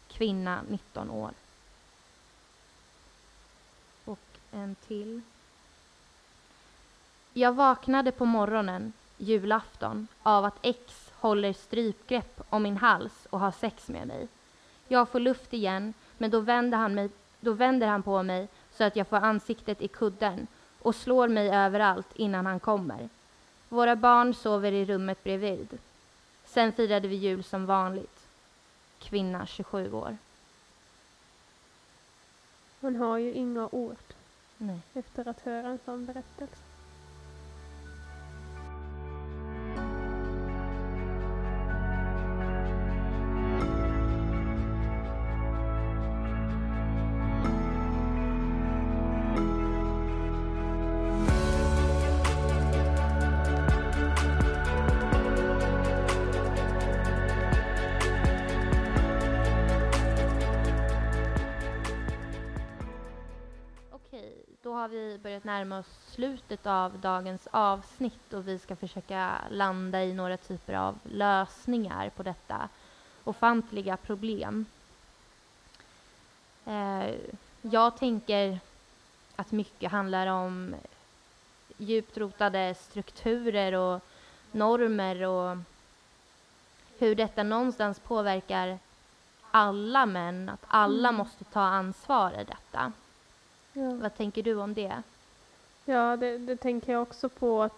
Kvinna 0.08 0.62
19 0.70 1.10
år. 1.10 1.32
Och 4.06 4.20
en 4.52 4.76
till. 4.76 5.22
Jag 7.34 7.54
vaknade 7.54 8.12
på 8.12 8.26
morgonen, 8.26 8.94
julafton, 9.18 10.08
av 10.24 10.46
att 10.46 10.58
X 10.62 11.12
håller 11.14 11.54
strypgrepp 11.54 12.42
om 12.50 12.64
min 12.64 12.78
hals 12.78 13.28
och 13.30 13.40
har 13.40 13.52
sex 13.52 13.88
med 13.88 14.08
mig. 14.08 14.28
Jag 14.88 15.10
får 15.10 15.20
luft 15.20 15.54
igen, 15.54 15.94
men 16.18 16.32
då 16.32 16.40
vänder 16.40 16.78
han, 16.78 16.96
mig, 16.96 17.10
då 17.40 17.52
vänder 17.52 17.88
han 17.88 18.04
på 18.04 18.24
mig 18.24 18.48
så 18.78 18.84
att 18.84 18.96
jag 18.96 19.08
får 19.08 19.18
ansiktet 19.18 19.82
i 19.82 19.88
kudden 19.88 20.48
och 20.82 20.96
slår 20.96 21.28
mig 21.28 21.50
överallt 21.50 22.08
innan 22.16 22.46
han 22.46 22.60
kommer. 22.60 23.10
Våra 23.70 23.96
barn 23.96 24.34
sover 24.34 24.72
i 24.72 24.86
rummet 24.86 25.24
bredvid. 25.24 25.78
Sen 26.46 26.72
firade 26.72 27.08
vi 27.08 27.16
jul 27.16 27.44
som 27.44 27.66
vanligt. 27.66 28.20
Kvinna 29.00 29.46
27 29.46 29.94
år. 29.94 30.18
Hon 32.82 32.96
har 32.96 33.18
ju 33.18 33.34
inga 33.34 33.70
ord 33.72 33.98
Nej. 34.58 34.80
efter 34.94 35.28
att 35.28 35.42
höra 35.42 35.68
en 35.68 35.80
sån 35.86 36.06
berättelse. 36.06 36.75
Har 64.86 64.90
vi 64.90 65.18
börjat 65.18 65.44
närma 65.44 65.80
oss 65.80 66.00
slutet 66.08 66.66
av 66.66 67.00
dagens 67.00 67.48
avsnitt 67.52 68.34
och 68.34 68.48
vi 68.48 68.60
ska 68.60 68.76
försöka 68.76 69.42
landa 69.50 70.04
i 70.04 70.14
några 70.14 70.38
typer 70.38 70.74
av 70.74 71.00
lösningar 71.04 72.10
på 72.10 72.24
detta 72.24 72.70
ofantliga 73.24 73.98
problem. 73.98 74.66
Eh, 76.66 77.16
jag 77.62 77.98
tänker 77.98 78.60
att 79.36 79.52
mycket 79.52 79.92
handlar 79.92 80.28
om 80.28 80.76
djupt 81.78 82.18
rotade 82.18 82.76
strukturer 82.76 83.74
och 83.74 84.02
normer 84.52 85.22
och 85.22 85.58
hur 87.00 87.16
detta 87.16 87.44
någonstans 87.44 88.00
påverkar 88.00 88.80
alla 89.52 90.06
män, 90.06 90.50
att 90.50 90.66
alla 90.68 91.10
Mm. 91.10 91.18
måste 91.18 91.44
ta 91.44 91.62
ansvar 91.62 92.32
i 92.32 92.44
detta. 92.44 92.92
Ja. 93.76 93.90
Vad 94.02 94.16
tänker 94.18 94.44
du 94.44 94.56
om 94.56 94.74
det? 94.74 95.02
Ja, 95.86 96.18
det, 96.18 96.38
det 96.38 96.58
tänker 96.58 96.92
jag 96.94 97.02
också 97.02 97.30
på 97.30 97.64
att 97.64 97.74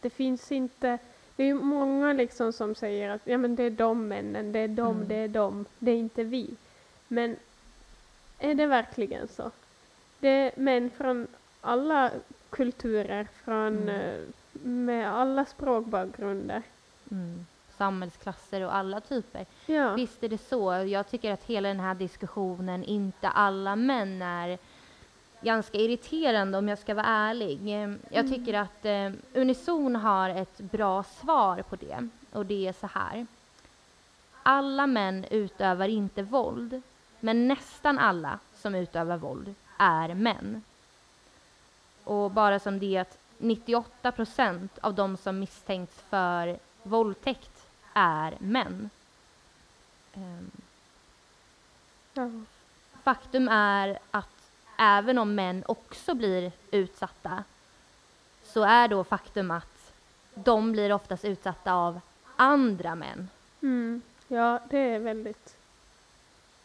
det, 0.00 0.10
finns 0.10 0.52
inte, 0.52 0.98
det 1.36 1.44
är 1.44 1.54
många 1.54 2.12
liksom 2.12 2.52
som 2.52 2.74
säger 2.74 3.10
att 3.10 3.20
ja 3.24 3.38
men 3.38 3.56
det 3.56 3.62
är 3.62 3.70
de 3.70 4.08
männen, 4.08 4.52
det 4.52 4.58
är 4.58 4.68
de, 4.68 4.96
Mm. 4.96 5.08
det 5.08 5.14
är 5.14 5.28
de, 5.28 5.64
det 5.78 5.90
är 5.90 5.96
inte 5.96 6.24
vi. 6.24 6.50
Men 7.08 7.36
är 8.38 8.54
det 8.54 8.66
verkligen 8.66 9.28
så? 9.28 9.50
Det 10.18 10.28
är 10.28 10.52
män 10.56 10.90
från 10.90 11.26
alla 11.60 12.10
kulturer, 12.50 13.28
från, 13.44 13.76
Mm. 13.76 13.88
eh, 13.88 14.20
med 14.62 15.12
alla 15.14 15.44
språkbakgrunder. 15.44 16.62
Mm. 17.10 17.46
Samhällsklasser 17.78 18.60
och 18.64 18.74
alla 18.74 19.00
typer. 19.00 19.46
Ja. 19.66 19.94
Visst 19.94 20.22
är 20.24 20.28
det 20.28 20.38
så. 20.48 20.72
Jag 20.72 21.10
tycker 21.10 21.32
att 21.32 21.44
hela 21.44 21.68
den 21.68 21.80
här 21.80 21.94
diskussionen, 21.94 22.84
inte 22.84 23.28
alla 23.28 23.76
män, 23.76 24.22
är 24.22 24.58
ganska 25.40 25.78
irriterande 25.78 26.58
om 26.58 26.68
jag 26.68 26.78
ska 26.78 26.94
vara 26.94 27.06
ärlig. 27.06 27.60
Eh, 27.68 27.90
Jag 28.10 28.24
Mm. 28.26 28.30
tycker 28.32 28.54
att 28.54 28.84
eh, 28.84 29.10
Unison 29.34 29.96
har 29.96 30.28
ett 30.30 30.58
bra 30.58 31.02
svar 31.02 31.62
på 31.62 31.76
det. 31.76 32.08
Och 32.32 32.46
det 32.46 32.68
är 32.68 32.72
så 32.72 32.86
här. 32.86 33.26
Alla 34.42 34.86
män 34.86 35.24
utövar 35.30 35.88
inte 35.88 36.22
våld, 36.22 36.82
men 37.20 37.48
nästan 37.48 37.98
alla 37.98 38.38
som 38.56 38.74
utövar 38.74 39.16
våld 39.16 39.54
är 39.78 40.14
män. 40.14 40.62
Och 42.04 42.30
bara 42.30 42.58
som 42.58 42.78
det 42.78 42.96
att 42.98 43.18
98 43.38 44.12
procent 44.12 44.78
av 44.82 44.94
de 44.94 45.16
som 45.16 45.38
misstänks 45.38 45.94
för 46.08 46.58
våldtäkt 46.82 47.66
är 47.94 48.36
män. 48.40 48.90
Ja. 52.14 52.30
Faktum 53.02 53.48
är 53.48 53.98
att 54.10 54.39
även 54.80 55.18
om 55.18 55.34
män 55.34 55.64
också 55.66 56.14
blir 56.14 56.52
utsatta 56.70 57.44
så 58.44 58.62
är 58.62 58.88
då 58.88 59.04
faktum 59.04 59.50
att 59.50 59.92
de 60.34 60.72
blir 60.72 60.92
oftast 60.92 61.24
utsatta 61.24 61.72
av 61.74 62.00
andra 62.36 62.94
män. 62.94 63.28
Mm. 63.62 64.02
ja, 64.28 64.60
det 64.70 64.78
är 64.78 64.98
väldigt 64.98 65.56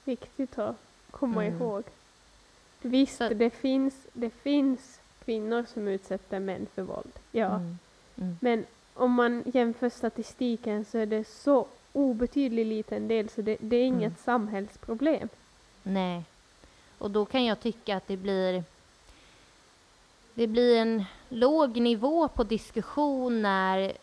viktigt 0.04 0.58
att 0.60 0.75
komma 1.12 1.45
Mm. 1.45 1.62
ihåg. 1.62 1.84
Visst, 2.82 3.17
Så- 3.17 3.30
det, 3.30 3.49
finns, 3.49 3.93
det 4.13 4.30
finns 4.30 4.99
kvinnor 5.25 5.65
som 5.73 5.88
utsätter 5.88 6.39
män 6.39 6.67
för 6.75 6.82
våld. 6.82 7.12
Ja. 7.32 7.47
Mm. 7.56 7.78
Mm. 8.17 8.38
Men 8.41 8.65
om 8.93 9.12
man 9.12 9.43
jämför 9.54 9.89
statistiken 9.89 10.86
så 10.86 10.97
är 10.97 11.06
det 11.06 11.28
så 11.28 11.67
obetydlig 11.93 12.65
liten 12.65 13.08
del 13.08 13.30
så 13.30 13.41
det, 13.41 13.58
det 13.60 13.75
är 13.75 13.84
inget 13.86 14.01
Mm. 14.01 14.15
samhällsproblem. 14.25 15.30
Nej. 15.84 16.23
Och 16.98 17.12
då 17.12 17.26
kan 17.26 17.46
jag 17.46 17.60
tycka 17.60 17.98
att 17.98 18.08
det 18.08 18.18
blir 18.18 18.64
det 20.34 20.48
blir 20.48 20.78
en 20.78 21.06
låg 21.30 21.78
nivå 21.78 22.28
på 22.28 22.44
diskussion 22.44 23.42
när 23.42 23.94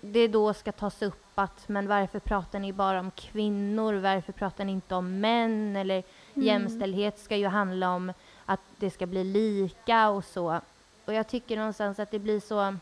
det 0.00 0.28
då 0.28 0.54
ska 0.54 0.72
tas 0.72 1.02
upp 1.02 1.24
att 1.34 1.68
men 1.68 1.88
varför 1.88 2.18
pratar 2.18 2.58
ni 2.58 2.72
bara 2.72 3.00
om 3.00 3.10
kvinnor, 3.10 3.94
varför 3.94 4.32
pratar 4.32 4.64
ni 4.64 4.72
inte 4.72 4.94
om 4.94 5.20
män 5.20 5.76
eller 5.76 6.02
Mm. 6.34 6.46
jämställdhet 6.46 7.18
ska 7.18 7.36
ju 7.36 7.46
handla 7.46 7.90
om 7.90 8.12
att 8.44 8.60
det 8.76 8.90
ska 8.90 9.06
bli 9.06 9.24
lika 9.24 10.08
och 10.08 10.24
så. 10.24 10.60
Och 11.04 11.12
jag 11.12 11.28
tycker 11.28 11.56
någonstans 11.56 11.98
att 11.98 12.10
det 12.10 12.18
blir 12.18 12.40
så 12.40 12.76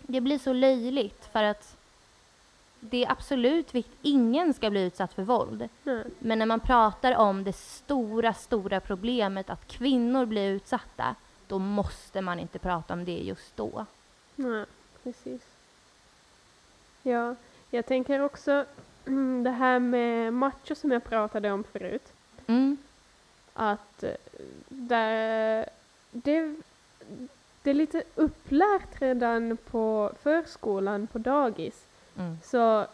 det 0.00 0.20
blir 0.20 0.38
så 0.38 0.52
löjligt 0.52 1.28
för 1.32 1.42
att 1.42 1.76
det 2.84 3.04
är 3.04 3.10
absolut 3.10 3.74
viktigt, 3.74 3.98
ingen 4.02 4.54
ska 4.54 4.70
bli 4.70 4.82
utsatt 4.82 5.14
för 5.14 5.22
våld. 5.22 5.68
Nej. 5.82 6.04
Men 6.18 6.38
när 6.38 6.46
man 6.46 6.60
pratar 6.60 7.16
om 7.16 7.44
det 7.44 7.52
stora, 7.52 8.34
stora 8.34 8.80
problemet 8.80 9.50
att 9.50 9.68
kvinnor 9.68 10.26
blir 10.26 10.50
utsatta, 10.50 11.14
då 11.46 11.58
måste 11.58 12.20
man 12.20 12.38
inte 12.38 12.58
prata 12.58 12.94
om 12.94 13.04
det 13.04 13.18
just 13.18 13.56
då. 13.56 13.86
Nej, 14.36 14.64
precis. 15.02 15.42
Ja, 17.02 17.34
jag 17.70 17.86
tänker 17.86 18.20
också 18.20 18.64
mm, 19.06 19.42
det 19.44 19.50
här 19.50 19.78
med 19.78 20.34
macho 20.34 20.74
som 20.74 20.92
jag 20.92 21.04
pratade 21.04 21.50
om 21.50 21.64
förut. 21.64 22.12
Mm. 22.46 22.76
Att 23.54 24.02
eh, 24.02 24.14
där, 24.68 25.68
det, 26.10 26.54
det 27.62 27.70
är 27.70 27.74
lite 27.74 28.02
upplärt 28.14 29.02
redan 29.02 29.56
på 29.56 30.12
förskolan, 30.22 31.06
på 31.06 31.18
dagis. 31.18 31.84
Mm. 32.18 32.38
Så 32.44 32.86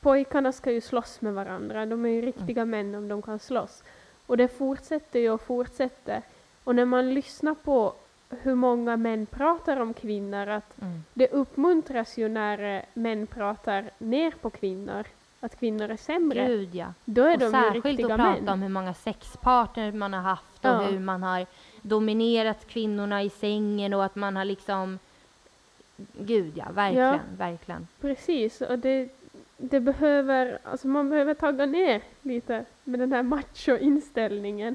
pojkarna 0.00 0.52
ska 0.52 0.72
ju 0.72 0.80
slåss 0.80 1.20
med 1.20 1.34
varandra. 1.34 1.86
De 1.86 2.04
är 2.06 2.10
ju 2.10 2.22
riktiga 2.22 2.64
män 2.64 2.94
om 2.94 3.08
de 3.08 3.22
kan 3.22 3.38
slåss. 3.38 3.82
Och 4.26 4.36
det 4.36 4.48
fortsätter 4.48 5.18
ju 5.20 5.30
och 5.30 5.40
fortsätter. 5.40 6.22
Och 6.64 6.74
när 6.74 6.84
man 6.84 7.14
lyssnar 7.14 7.54
på 7.54 7.92
hur 8.30 8.54
många 8.54 8.96
män 8.96 9.26
pratar 9.26 9.76
om 9.80 9.94
kvinnor, 9.94 10.48
att 10.48 10.80
Mm. 10.82 11.04
det 11.14 11.28
uppmuntras 11.28 12.18
ju 12.18 12.28
när 12.28 12.76
eh, 12.76 12.82
män 12.94 13.26
pratar 13.26 13.90
ner 13.98 14.30
på 14.30 14.50
kvinnor, 14.50 15.04
att 15.40 15.58
kvinnor 15.58 15.90
är 15.90 15.96
sämre. 15.96 16.46
Gud 16.46 16.74
ja. 16.74 16.86
Då 17.04 17.22
är 17.22 17.32
Och 17.32 17.38
de 17.38 17.44
ju 17.44 17.50
särskilt 17.50 17.84
riktiga 17.84 18.06
att 18.14 18.20
prata 18.20 18.40
män. 18.40 18.48
om 18.48 18.62
hur 18.62 18.68
många 18.68 18.94
sexpartner 18.94 19.92
man 19.92 20.12
har 20.12 20.20
haft 20.20 20.58
och 20.64 20.70
Ja. 20.70 20.82
hur 20.82 20.98
man 21.00 21.22
har 21.22 21.46
dominerat 21.82 22.66
kvinnorna 22.66 23.22
i 23.22 23.30
sängen 23.30 23.94
och 23.94 24.04
att 24.04 24.16
man 24.16 24.36
har 24.36 24.44
liksom 24.44 24.98
Gud 26.18 26.52
ja, 26.56 26.64
verkligen, 26.72 27.06
Ja. 27.12 27.18
verkligen. 27.38 27.88
Precis, 28.00 28.60
och 28.60 28.78
det, 28.78 29.08
det 29.56 29.80
behöver, 29.80 30.58
alltså 30.64 30.88
man 30.88 31.10
behöver 31.10 31.34
tagga 31.34 31.66
ner 31.66 32.02
lite 32.22 32.64
med 32.84 33.00
den 33.00 33.12
här 33.12 33.22
macho-inställningen. 33.22 34.74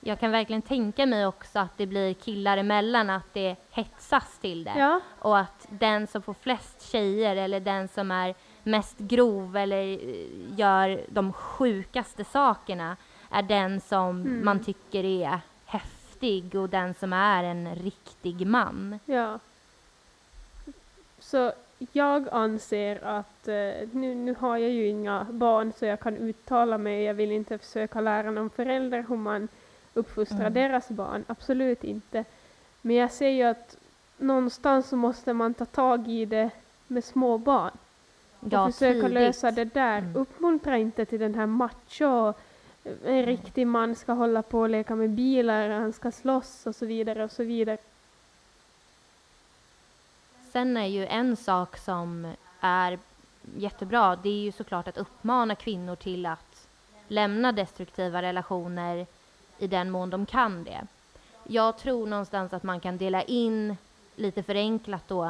Jag 0.00 0.20
kan 0.20 0.30
verkligen 0.30 0.62
tänka 0.62 1.06
mig 1.06 1.26
också 1.26 1.58
att 1.58 1.76
det 1.78 1.86
blir 1.86 2.14
killar 2.14 2.56
emellan, 2.56 3.10
att 3.10 3.34
det 3.34 3.56
hetsas 3.70 4.38
till 4.38 4.64
det. 4.64 4.72
Ja, 4.78 5.00
Och 5.18 5.38
att 5.38 5.66
den 5.70 6.06
som 6.06 6.22
får 6.22 6.34
flest 6.34 6.90
tjejer 6.92 7.36
eller 7.36 7.60
den 7.60 7.88
som 7.88 8.10
är 8.10 8.34
mest 8.62 8.98
grov 8.98 9.56
eller 9.56 9.82
eh, 9.92 10.58
gör 10.58 11.00
de 11.08 11.32
sjukaste 11.32 12.24
sakerna 12.24 12.96
är 13.30 13.42
den 13.42 13.80
som 13.80 14.20
Mm. 14.20 14.44
man 14.44 14.64
tycker 14.64 15.04
är 15.04 15.40
häftig 15.66 16.54
och 16.54 16.68
den 16.68 16.94
som 16.94 17.12
är 17.12 17.44
en 17.44 17.74
riktig 17.74 18.46
man. 18.46 18.98
Ja. 19.04 19.38
Så 21.32 21.52
jag 21.92 22.28
anser 22.32 23.04
att, 23.04 23.48
eh, 23.48 23.88
nu, 23.92 24.14
nu 24.14 24.34
har 24.38 24.56
jag 24.56 24.70
ju 24.70 24.86
inga 24.86 25.26
barn 25.30 25.72
så 25.78 25.84
jag 25.86 26.00
kan 26.00 26.16
uttala 26.16 26.78
mig, 26.78 27.02
jag 27.04 27.14
vill 27.14 27.32
inte 27.32 27.58
försöka 27.58 28.00
lära 28.00 28.30
någon 28.30 28.50
förälder 28.50 29.04
hur 29.08 29.16
man 29.16 29.48
uppfostrar 29.94 30.40
Mm. 30.40 30.54
deras 30.54 30.88
barn, 30.88 31.24
absolut 31.26 31.84
inte. 31.84 32.24
Men 32.82 32.96
jag 32.96 33.10
ser 33.12 33.28
ju 33.28 33.42
att 33.42 33.76
någonstans 34.18 34.88
så 34.88 34.96
måste 34.96 35.32
man 35.32 35.54
ta 35.54 35.64
tag 35.64 36.08
i 36.08 36.24
det 36.24 36.50
med 36.86 37.04
små 37.04 37.38
barn 37.38 37.70
och 38.40 38.48
Ja, 38.52 38.70
försöka 38.72 38.94
tidigt. 38.94 39.12
lösa 39.12 39.50
det 39.50 39.64
där. 39.64 39.98
Mm. 39.98 40.16
Uppmuntra 40.16 40.78
inte 40.78 41.04
till 41.04 41.20
den 41.20 41.34
här 41.34 41.46
macho, 41.46 42.32
en 43.04 43.26
riktig 43.26 43.66
man 43.66 43.94
ska 43.94 44.12
hålla 44.12 44.42
på 44.42 44.60
och 44.60 44.68
leka 44.68 44.94
med 44.96 45.10
bilar, 45.10 45.68
han 45.68 45.92
ska 45.92 46.10
slåss 46.10 46.66
och 46.66 46.74
så 46.76 46.86
vidare 46.86 47.24
och 47.24 47.30
så 47.32 47.42
vidare. 47.44 47.78
Sen 50.52 50.76
är 50.76 50.86
ju 50.86 51.06
en 51.06 51.36
sak 51.36 51.76
som 51.76 52.34
är 52.60 52.98
jättebra, 53.56 54.16
det 54.16 54.28
är 54.28 54.42
ju 54.42 54.52
såklart 54.52 54.88
att 54.88 54.98
uppmana 54.98 55.54
kvinnor 55.54 55.96
till 55.96 56.26
att 56.26 56.68
lämna 57.08 57.52
destruktiva 57.52 58.22
relationer 58.22 59.06
i 59.58 59.66
den 59.66 59.90
mån 59.90 60.10
de 60.10 60.26
kan 60.26 60.64
det. 60.64 60.86
Jag 61.48 61.78
tror 61.78 62.06
någonstans 62.06 62.52
att 62.52 62.62
man 62.62 62.80
kan 62.80 62.98
dela 62.98 63.22
in, 63.22 63.76
lite 64.16 64.42
förenklat 64.42 65.08
då, 65.08 65.24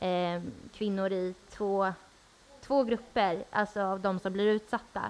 eh, 0.00 0.42
kvinnor 0.74 1.12
i 1.12 1.34
två, 1.50 1.92
två 2.60 2.84
grupper, 2.84 3.44
alltså 3.50 3.80
av 3.82 4.00
de 4.00 4.18
som 4.18 4.32
blir 4.32 4.46
utsatta. 4.46 5.02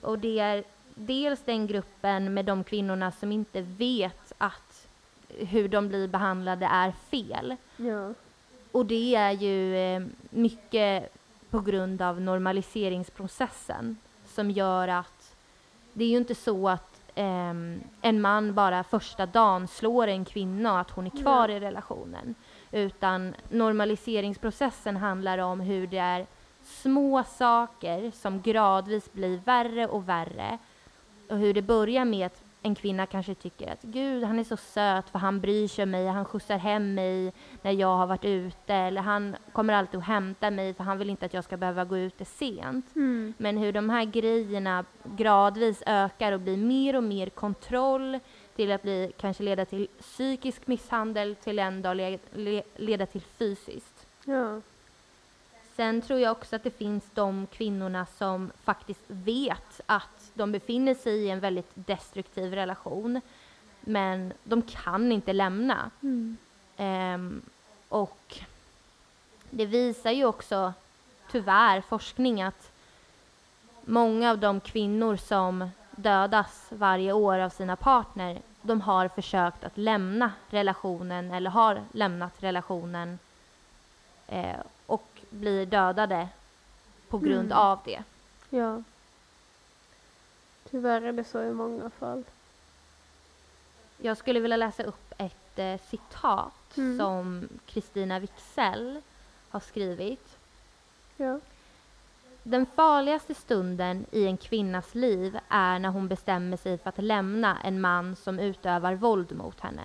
Och 0.00 0.18
det 0.18 0.38
är 0.38 0.64
dels 0.94 1.40
den 1.44 1.66
gruppen 1.66 2.34
med 2.34 2.44
de 2.44 2.64
kvinnorna 2.64 3.12
som 3.12 3.32
inte 3.32 3.60
vet 3.60 4.32
att 4.38 4.86
hur 5.28 5.68
de 5.68 5.88
blir 5.88 6.08
behandlade 6.08 6.66
är 6.66 6.92
fel. 7.10 7.56
Ja. 7.76 8.14
Och 8.72 8.86
det 8.86 9.14
är 9.14 9.30
ju 9.30 9.76
eh, 9.76 10.02
mycket 10.30 11.12
på 11.50 11.60
grund 11.60 12.02
av 12.02 12.20
normaliseringsprocessen 12.20 13.96
som 14.26 14.50
gör 14.50 14.88
att 14.88 15.34
det 15.92 16.04
är 16.04 16.08
ju 16.08 16.16
inte 16.16 16.34
så 16.34 16.68
att 16.68 17.00
ehm, 17.14 17.80
en 18.00 18.20
man 18.20 18.54
bara 18.54 18.84
första 18.84 19.26
dagen 19.26 19.68
slår 19.68 20.06
en 20.06 20.24
kvinna 20.24 20.72
och 20.72 20.80
att 20.80 20.90
hon 20.90 21.06
är 21.06 21.22
kvar 21.22 21.48
i 21.48 21.60
relationen. 21.60 22.34
Utan 22.70 23.34
normaliseringsprocessen 23.48 24.96
handlar 24.96 25.38
om 25.38 25.60
hur 25.60 25.86
det 25.86 25.98
är 25.98 26.26
små 26.64 27.24
saker 27.24 28.10
som 28.10 28.42
gradvis 28.42 29.12
blir 29.12 29.36
värre 29.44 29.86
och 29.86 30.08
värre. 30.08 30.58
Och 31.28 31.38
hur 31.38 31.54
det 31.54 31.62
börjar 31.62 32.04
med 32.04 32.26
att 32.26 32.42
en 32.62 32.74
kvinna 32.74 33.06
kanske 33.06 33.34
tycker 33.34 33.72
att 33.72 33.82
gud, 33.82 34.24
han 34.24 34.38
är 34.38 34.44
så 34.44 34.56
söt 34.56 35.10
för 35.10 35.18
han 35.18 35.40
bryr 35.40 35.68
sig 35.68 35.82
om 35.82 35.90
mig, 35.90 36.06
han 36.06 36.24
skjutsar 36.24 36.58
hem 36.58 36.94
mig 36.94 37.32
när 37.62 37.72
jag 37.72 37.96
har 37.96 38.06
varit 38.06 38.24
ute 38.24 38.74
eller 38.74 39.00
han 39.00 39.36
kommer 39.52 39.74
alltid 39.74 40.00
att 40.00 40.06
hämta 40.06 40.50
mig 40.50 40.74
för 40.74 40.84
han 40.84 40.98
vill 40.98 41.10
inte 41.10 41.26
att 41.26 41.34
jag 41.34 41.44
ska 41.44 41.56
behöva 41.56 41.84
gå 41.84 41.98
ute 41.98 42.24
sent. 42.24 42.96
Mm. 42.96 43.34
Men 43.38 43.56
hur 43.56 43.72
de 43.72 43.90
här 43.90 44.04
grejerna 44.04 44.84
gradvis 45.04 45.82
ökar 45.86 46.32
och 46.32 46.40
blir 46.40 46.56
mer 46.56 46.96
och 46.96 47.04
mer 47.04 47.28
kontroll 47.28 48.18
till 48.56 48.72
att 48.72 48.82
bli, 48.82 49.12
kanske 49.16 49.42
leda 49.42 49.64
till 49.64 49.88
psykisk 50.00 50.66
misshandel 50.66 51.36
till 51.36 51.58
en 51.58 51.82
dag 51.82 51.96
le, 51.96 52.18
le, 52.32 52.62
leda 52.76 53.06
till 53.06 53.20
fysiskt. 53.20 54.06
Ja. 54.24 54.60
Sen 55.76 56.02
tror 56.02 56.20
jag 56.20 56.32
också 56.32 56.56
att 56.56 56.62
det 56.62 56.78
finns 56.78 57.04
de 57.14 57.46
kvinnorna 57.46 58.06
som 58.06 58.50
faktiskt 58.64 59.04
vet 59.06 59.80
att 59.86 60.30
de 60.34 60.52
befinner 60.52 60.94
sig 60.94 61.12
i 61.12 61.30
en 61.30 61.40
väldigt 61.40 61.70
destruktiv 61.74 62.54
relation 62.54 63.20
men 63.80 64.32
de 64.44 64.62
kan 64.62 65.12
inte 65.12 65.32
lämna. 65.32 65.90
Mm. 66.02 66.36
Ehm, 66.76 67.42
och 67.88 68.38
det 69.50 69.66
visar 69.66 70.10
ju 70.10 70.24
också, 70.24 70.72
tyvärr, 71.30 71.80
forskning 71.80 72.42
att 72.42 72.72
många 73.84 74.30
av 74.30 74.38
de 74.38 74.60
kvinnor 74.60 75.16
som 75.16 75.70
dödas 75.90 76.66
varje 76.68 77.12
år 77.12 77.38
av 77.38 77.50
sina 77.50 77.76
partner, 77.76 78.42
de 78.62 78.80
har 78.80 79.08
försökt 79.08 79.64
att 79.64 79.78
lämna 79.78 80.32
relationen 80.50 81.30
eller 81.30 81.50
har 81.50 81.82
lämnat 81.92 82.42
relationen 82.42 83.18
eh, 84.28 84.56
blir 85.32 85.66
dödade 85.66 86.28
på 87.08 87.18
grund 87.18 87.52
Mm. 87.52 87.58
av 87.58 87.78
det. 87.84 88.02
Ja. 88.50 88.82
Tyvärr 90.70 91.02
är 91.02 91.12
det 91.12 91.24
så 91.24 91.42
i 91.42 91.52
många 91.52 91.90
fall. 91.90 92.24
Jag 93.98 94.16
skulle 94.16 94.40
vilja 94.40 94.56
läsa 94.56 94.82
upp 94.82 95.12
ett 95.18 95.58
eh, 95.58 95.80
citat 95.90 96.52
Mm. 96.76 96.98
som 96.98 97.48
Kristina 97.66 98.18
Wixell 98.18 99.00
har 99.50 99.60
skrivit. 99.60 100.36
Ja. 101.16 101.40
Den 102.42 102.66
farligaste 102.66 103.34
stunden 103.34 104.06
i 104.10 104.26
en 104.26 104.36
kvinnas 104.36 104.94
liv 104.94 105.38
är 105.48 105.78
när 105.78 105.88
hon 105.88 106.08
bestämmer 106.08 106.56
sig 106.56 106.78
för 106.78 106.88
att 106.88 106.98
lämna 106.98 107.58
en 107.64 107.80
man 107.80 108.16
som 108.16 108.38
utövar 108.38 108.94
våld 108.94 109.36
mot 109.36 109.60
henne. 109.60 109.82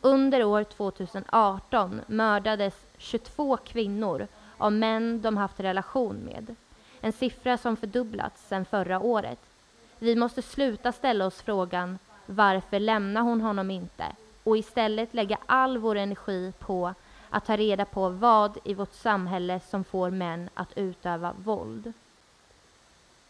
Under 0.00 0.44
år 0.44 0.64
2018 0.64 2.00
mördades 2.06 2.74
22 2.98 3.56
kvinnor 3.56 4.26
av 4.58 4.72
män 4.72 5.20
de 5.22 5.36
haft 5.36 5.60
relation 5.60 6.16
med. 6.16 6.54
En 7.00 7.12
siffra 7.12 7.58
som 7.58 7.76
fördubblats 7.76 8.48
sedan 8.48 8.64
förra 8.64 9.00
året. 9.00 9.38
Vi 9.98 10.16
måste 10.16 10.42
sluta 10.42 10.92
ställa 10.92 11.26
oss 11.26 11.42
frågan 11.42 11.98
varför 12.26 12.80
lämnar 12.80 13.22
hon 13.22 13.40
honom 13.40 13.70
inte? 13.70 14.04
Och 14.44 14.56
istället 14.56 15.14
lägga 15.14 15.38
all 15.46 15.78
vår 15.78 15.96
energi 15.96 16.52
på 16.58 16.94
att 17.30 17.46
ta 17.46 17.56
reda 17.56 17.84
på 17.84 18.08
vad 18.08 18.58
i 18.64 18.74
vårt 18.74 18.94
samhälle 18.94 19.60
som 19.70 19.84
får 19.84 20.10
män 20.10 20.48
att 20.54 20.78
utöva 20.78 21.32
våld. 21.44 21.92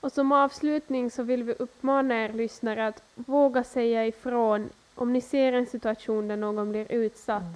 Och 0.01 0.13
som 0.13 0.33
avslutning 0.33 1.11
så 1.11 1.23
vill 1.23 1.43
vi 1.43 1.53
uppmana 1.53 2.15
er 2.15 2.33
lyssnare 2.33 2.87
att 2.87 3.03
våga 3.15 3.65
säga 3.65 4.07
ifrån 4.07 4.69
om 4.95 5.13
ni 5.13 5.21
ser 5.21 5.53
en 5.53 5.67
situation 5.67 6.29
där 6.29 6.37
någon 6.37 6.71
blir 6.71 6.93
utsatt. 6.93 7.43
Mm. 7.43 7.55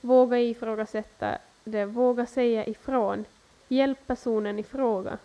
Våga 0.00 0.38
ifrågasätta 0.38 1.38
det, 1.64 1.84
våga 1.84 2.26
säga 2.26 2.66
ifrån. 2.66 3.24
Hjälp 3.68 4.06
personen 4.06 4.58
i 4.58 4.62
fråga. 4.62 5.18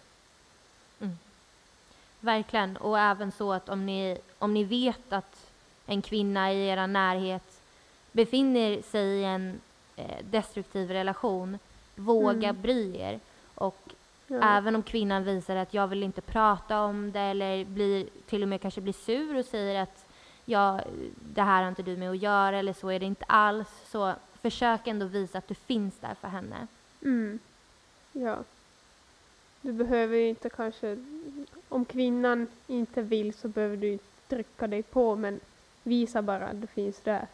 Verkligen, 2.19 2.78
och 2.78 3.00
även 3.00 3.32
så 3.32 3.54
att 3.54 3.69
om 3.69 3.86
ni, 3.86 4.17
om 4.39 4.54
ni 4.54 4.63
vet 4.63 5.13
att 5.13 5.50
en 5.86 6.02
kvinna 6.02 6.54
i 6.54 6.67
er 6.67 6.88
närhet 6.88 7.62
befinner 8.12 8.82
sig 8.82 9.06
i 9.08 9.23
en 9.23 9.62
eh, 9.95 10.26
destruktiv 10.30 10.91
relation, 10.91 11.60
våga 11.95 12.50
Mm. 12.50 12.62
bry 12.62 12.97
er. 12.97 13.19
Och 13.56 13.78
Ja. 14.28 14.58
även 14.58 14.76
om 14.76 14.84
kvinnan 14.84 15.23
visar 15.23 15.56
att 15.56 15.73
jag 15.73 15.88
vill 15.88 16.04
inte 16.04 16.21
prata 16.21 16.82
om 16.82 17.12
det 17.12 17.19
eller 17.19 17.65
blir, 17.65 18.08
till 18.26 18.43
och 18.43 18.50
med 18.50 18.62
kanske 18.62 18.82
blir 18.82 18.93
sur 18.93 19.38
och 19.38 19.45
säger 19.45 19.82
att 19.82 20.06
ja, 20.45 20.82
det 21.34 21.41
här 21.41 21.62
har 21.62 21.69
inte 21.69 21.84
du 21.84 21.97
med 21.97 22.10
att 22.10 22.17
göra 22.21 22.58
eller 22.60 22.73
så 22.73 22.89
är 22.89 23.00
det 23.00 23.06
inte 23.06 23.26
alls. 23.28 23.67
Så 23.91 24.13
försök 24.51 24.88
ändå 24.88 25.05
visa 25.05 25.38
att 25.38 25.47
du 25.47 25.55
finns 25.55 25.99
där 25.99 26.13
för 26.21 26.27
henne. 26.27 26.67
Mm. 27.01 27.39
Ja. 28.12 28.38
Du 29.62 29.71
behöver 29.73 30.17
ju 30.17 30.29
inte 30.29 30.49
kanske, 30.49 30.97
om 31.69 31.86
kvinnan 31.86 32.47
inte 32.67 33.01
vill 33.01 33.33
så 33.33 33.47
behöver 33.47 33.77
du 33.77 33.88
inte 33.91 34.05
trycka 34.27 34.67
dig 34.67 34.83
på 34.83 35.15
men 35.15 35.39
visa 35.83 36.21
bara 36.21 36.48
att 36.48 36.62
du 36.62 36.67
finns 36.67 37.00
där. 37.02 37.27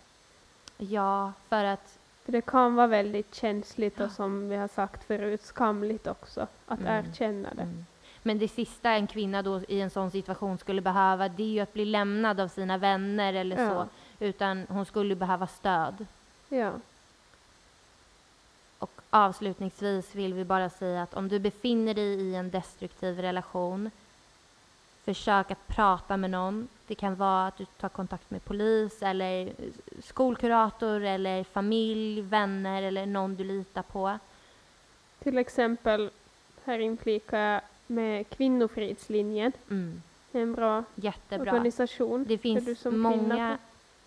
Ja, 0.77 1.33
för 1.49 1.63
att 1.63 1.97
För 2.25 2.31
det 2.31 2.41
kan 2.41 2.75
vara 2.75 2.87
väldigt 2.87 3.35
känsligt 3.35 3.99
och 3.99 4.11
som 4.11 4.49
vi 4.49 4.55
har 4.55 4.67
sagt 4.67 5.03
förut 5.03 5.41
skamligt 5.41 6.07
också 6.07 6.47
att 6.67 6.79
Mm. 6.79 7.05
erkänna 7.05 7.49
det. 7.53 7.61
Mm. 7.61 7.85
Men 8.23 8.39
det 8.39 8.47
sista 8.47 8.89
en 8.91 9.07
kvinna 9.07 9.41
då 9.41 9.61
i 9.67 9.81
en 9.81 9.89
sån 9.89 10.11
situation 10.11 10.57
skulle 10.57 10.81
behöva 10.81 11.29
det 11.29 11.43
är 11.43 11.47
ju 11.47 11.59
att 11.59 11.73
bli 11.73 11.85
lämnad 11.85 12.39
av 12.39 12.47
sina 12.47 12.77
vänner 12.77 13.33
eller 13.33 13.57
Ja. 13.63 13.69
så. 13.69 13.87
Utan 14.25 14.65
hon 14.69 14.85
skulle 14.85 15.15
behöva 15.15 15.47
stöd. 15.47 16.05
Ja. 16.49 16.71
Avslutningsvis 19.15 20.15
vill 20.15 20.33
vi 20.33 20.43
bara 20.45 20.69
säga 20.69 21.03
att 21.03 21.13
om 21.13 21.27
du 21.27 21.39
befinner 21.39 21.93
dig 21.93 22.21
i 22.21 22.35
en 22.35 22.49
destruktiv 22.49 23.19
relation 23.19 23.91
Försök 25.05 25.51
att 25.51 25.67
prata 25.67 26.17
med 26.17 26.29
någon. 26.29 26.67
Det 26.87 26.95
kan 26.95 27.15
vara 27.15 27.47
att 27.47 27.57
du 27.57 27.65
tar 27.65 27.89
kontakt 27.89 28.31
med 28.31 28.45
polis 28.45 29.01
eller 29.03 29.53
skolkurator 30.03 31.01
eller 31.03 31.43
familj, 31.43 32.21
vänner 32.21 32.83
eller 32.83 33.05
någon 33.05 33.35
du 33.35 33.43
litar 33.43 33.81
på. 33.81 34.19
Till 35.19 35.37
exempel, 35.37 36.09
här 36.65 36.79
inflikar 36.79 37.39
jag 37.39 37.61
med 37.87 38.29
Kvinnofridslinjen. 38.29 39.51
Mm. 39.69 40.01
En 40.31 40.53
bra 40.53 40.83
Jättebra. 40.95 41.51
organisation. 41.51 42.25
Det 42.27 42.37
finns 42.37 42.85
många 42.85 43.57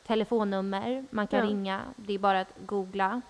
telefonnummer 0.07 1.05
man 1.11 1.27
kan 1.27 1.39
Ja. 1.39 1.47
ringa. 1.47 1.81
Det 1.97 2.15
är 2.15 2.19
bara 2.19 2.41
att 2.41 2.53
googla. 2.67 3.21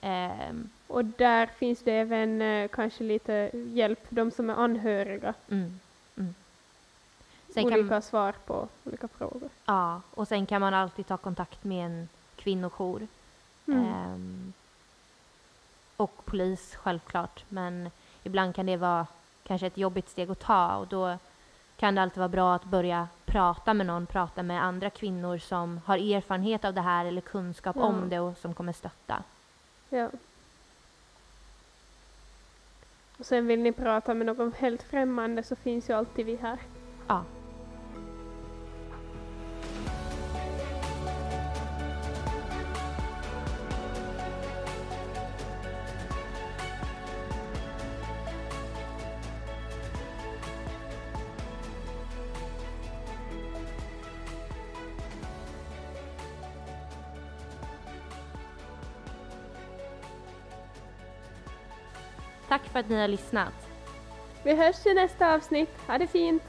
Ehm, 0.00 0.70
Och 0.90 1.04
där 1.04 1.46
finns 1.46 1.82
det 1.82 1.92
även 1.92 2.42
eh, 2.42 2.68
kanske 2.68 3.04
lite 3.04 3.50
hjälp 3.52 4.08
för 4.08 4.14
de 4.14 4.30
som 4.30 4.50
är 4.50 4.54
anhöriga. 4.54 5.34
mm, 5.48 5.80
mm. 6.16 6.34
Olika 7.56 7.88
kan, 7.88 8.02
svar 8.02 8.32
på 8.46 8.68
olika 8.84 9.08
frågor. 9.08 9.48
ja, 9.64 10.00
och 10.14 10.28
sen 10.28 10.46
kan 10.46 10.60
man 10.60 10.74
alltid 10.74 11.06
ta 11.06 11.16
kontakt 11.16 11.64
med 11.64 11.86
en 11.86 12.08
kvinnojour. 12.36 13.06
Mm. 13.66 13.84
Ehm, 13.84 14.52
och 15.96 16.24
polis 16.24 16.74
självklart, 16.74 17.44
men 17.48 17.90
ibland 18.22 18.54
kan 18.54 18.66
det 18.66 18.76
vara 18.76 19.06
kanske 19.42 19.66
ett 19.66 19.78
jobbigt 19.78 20.08
steg 20.08 20.30
att 20.30 20.40
ta 20.40 20.76
och 20.76 20.86
då 20.86 21.18
kan 21.76 21.94
det 21.94 22.02
alltid 22.02 22.18
vara 22.18 22.28
bra 22.28 22.54
att 22.54 22.64
börja 22.64 23.08
prata 23.24 23.74
med 23.74 23.86
någon, 23.86 24.06
prata 24.06 24.42
med 24.42 24.64
andra 24.64 24.90
kvinnor 24.90 25.38
som 25.38 25.80
har 25.84 25.98
erfarenhet 25.98 26.64
av 26.64 26.74
det 26.74 26.80
här 26.80 27.04
eller 27.04 27.20
kunskap 27.20 27.76
Ja. 27.76 27.82
om 27.82 28.08
det 28.08 28.20
och 28.20 28.36
som 28.36 28.54
kommer 28.54 28.72
stötta. 28.72 29.22
Ja. 29.88 30.08
Och 33.20 33.26
sen 33.26 33.46
vill 33.46 33.60
ni 33.60 33.72
prata 33.72 34.14
med 34.14 34.26
någon 34.26 34.52
helt 34.52 34.82
främmande 34.82 35.42
så 35.42 35.56
finns 35.56 35.90
ju 35.90 35.94
alltid 35.94 36.26
vi 36.26 36.36
här. 36.36 36.58
Ja. 37.08 37.24
För 62.80 62.84
att 62.84 62.90
ni 62.90 63.00
har 63.00 63.08
lyssnat. 63.08 63.68
Vi 64.44 64.54
hörs 64.54 64.86
i 64.86 64.94
nästa 64.94 65.34
avsnitt. 65.34 65.68
Ha 65.86 65.98
det 65.98 66.06
fint! 66.06 66.42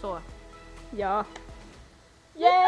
Så. 0.00 0.18
Ja. 0.90 1.24
Yay! 2.34 2.63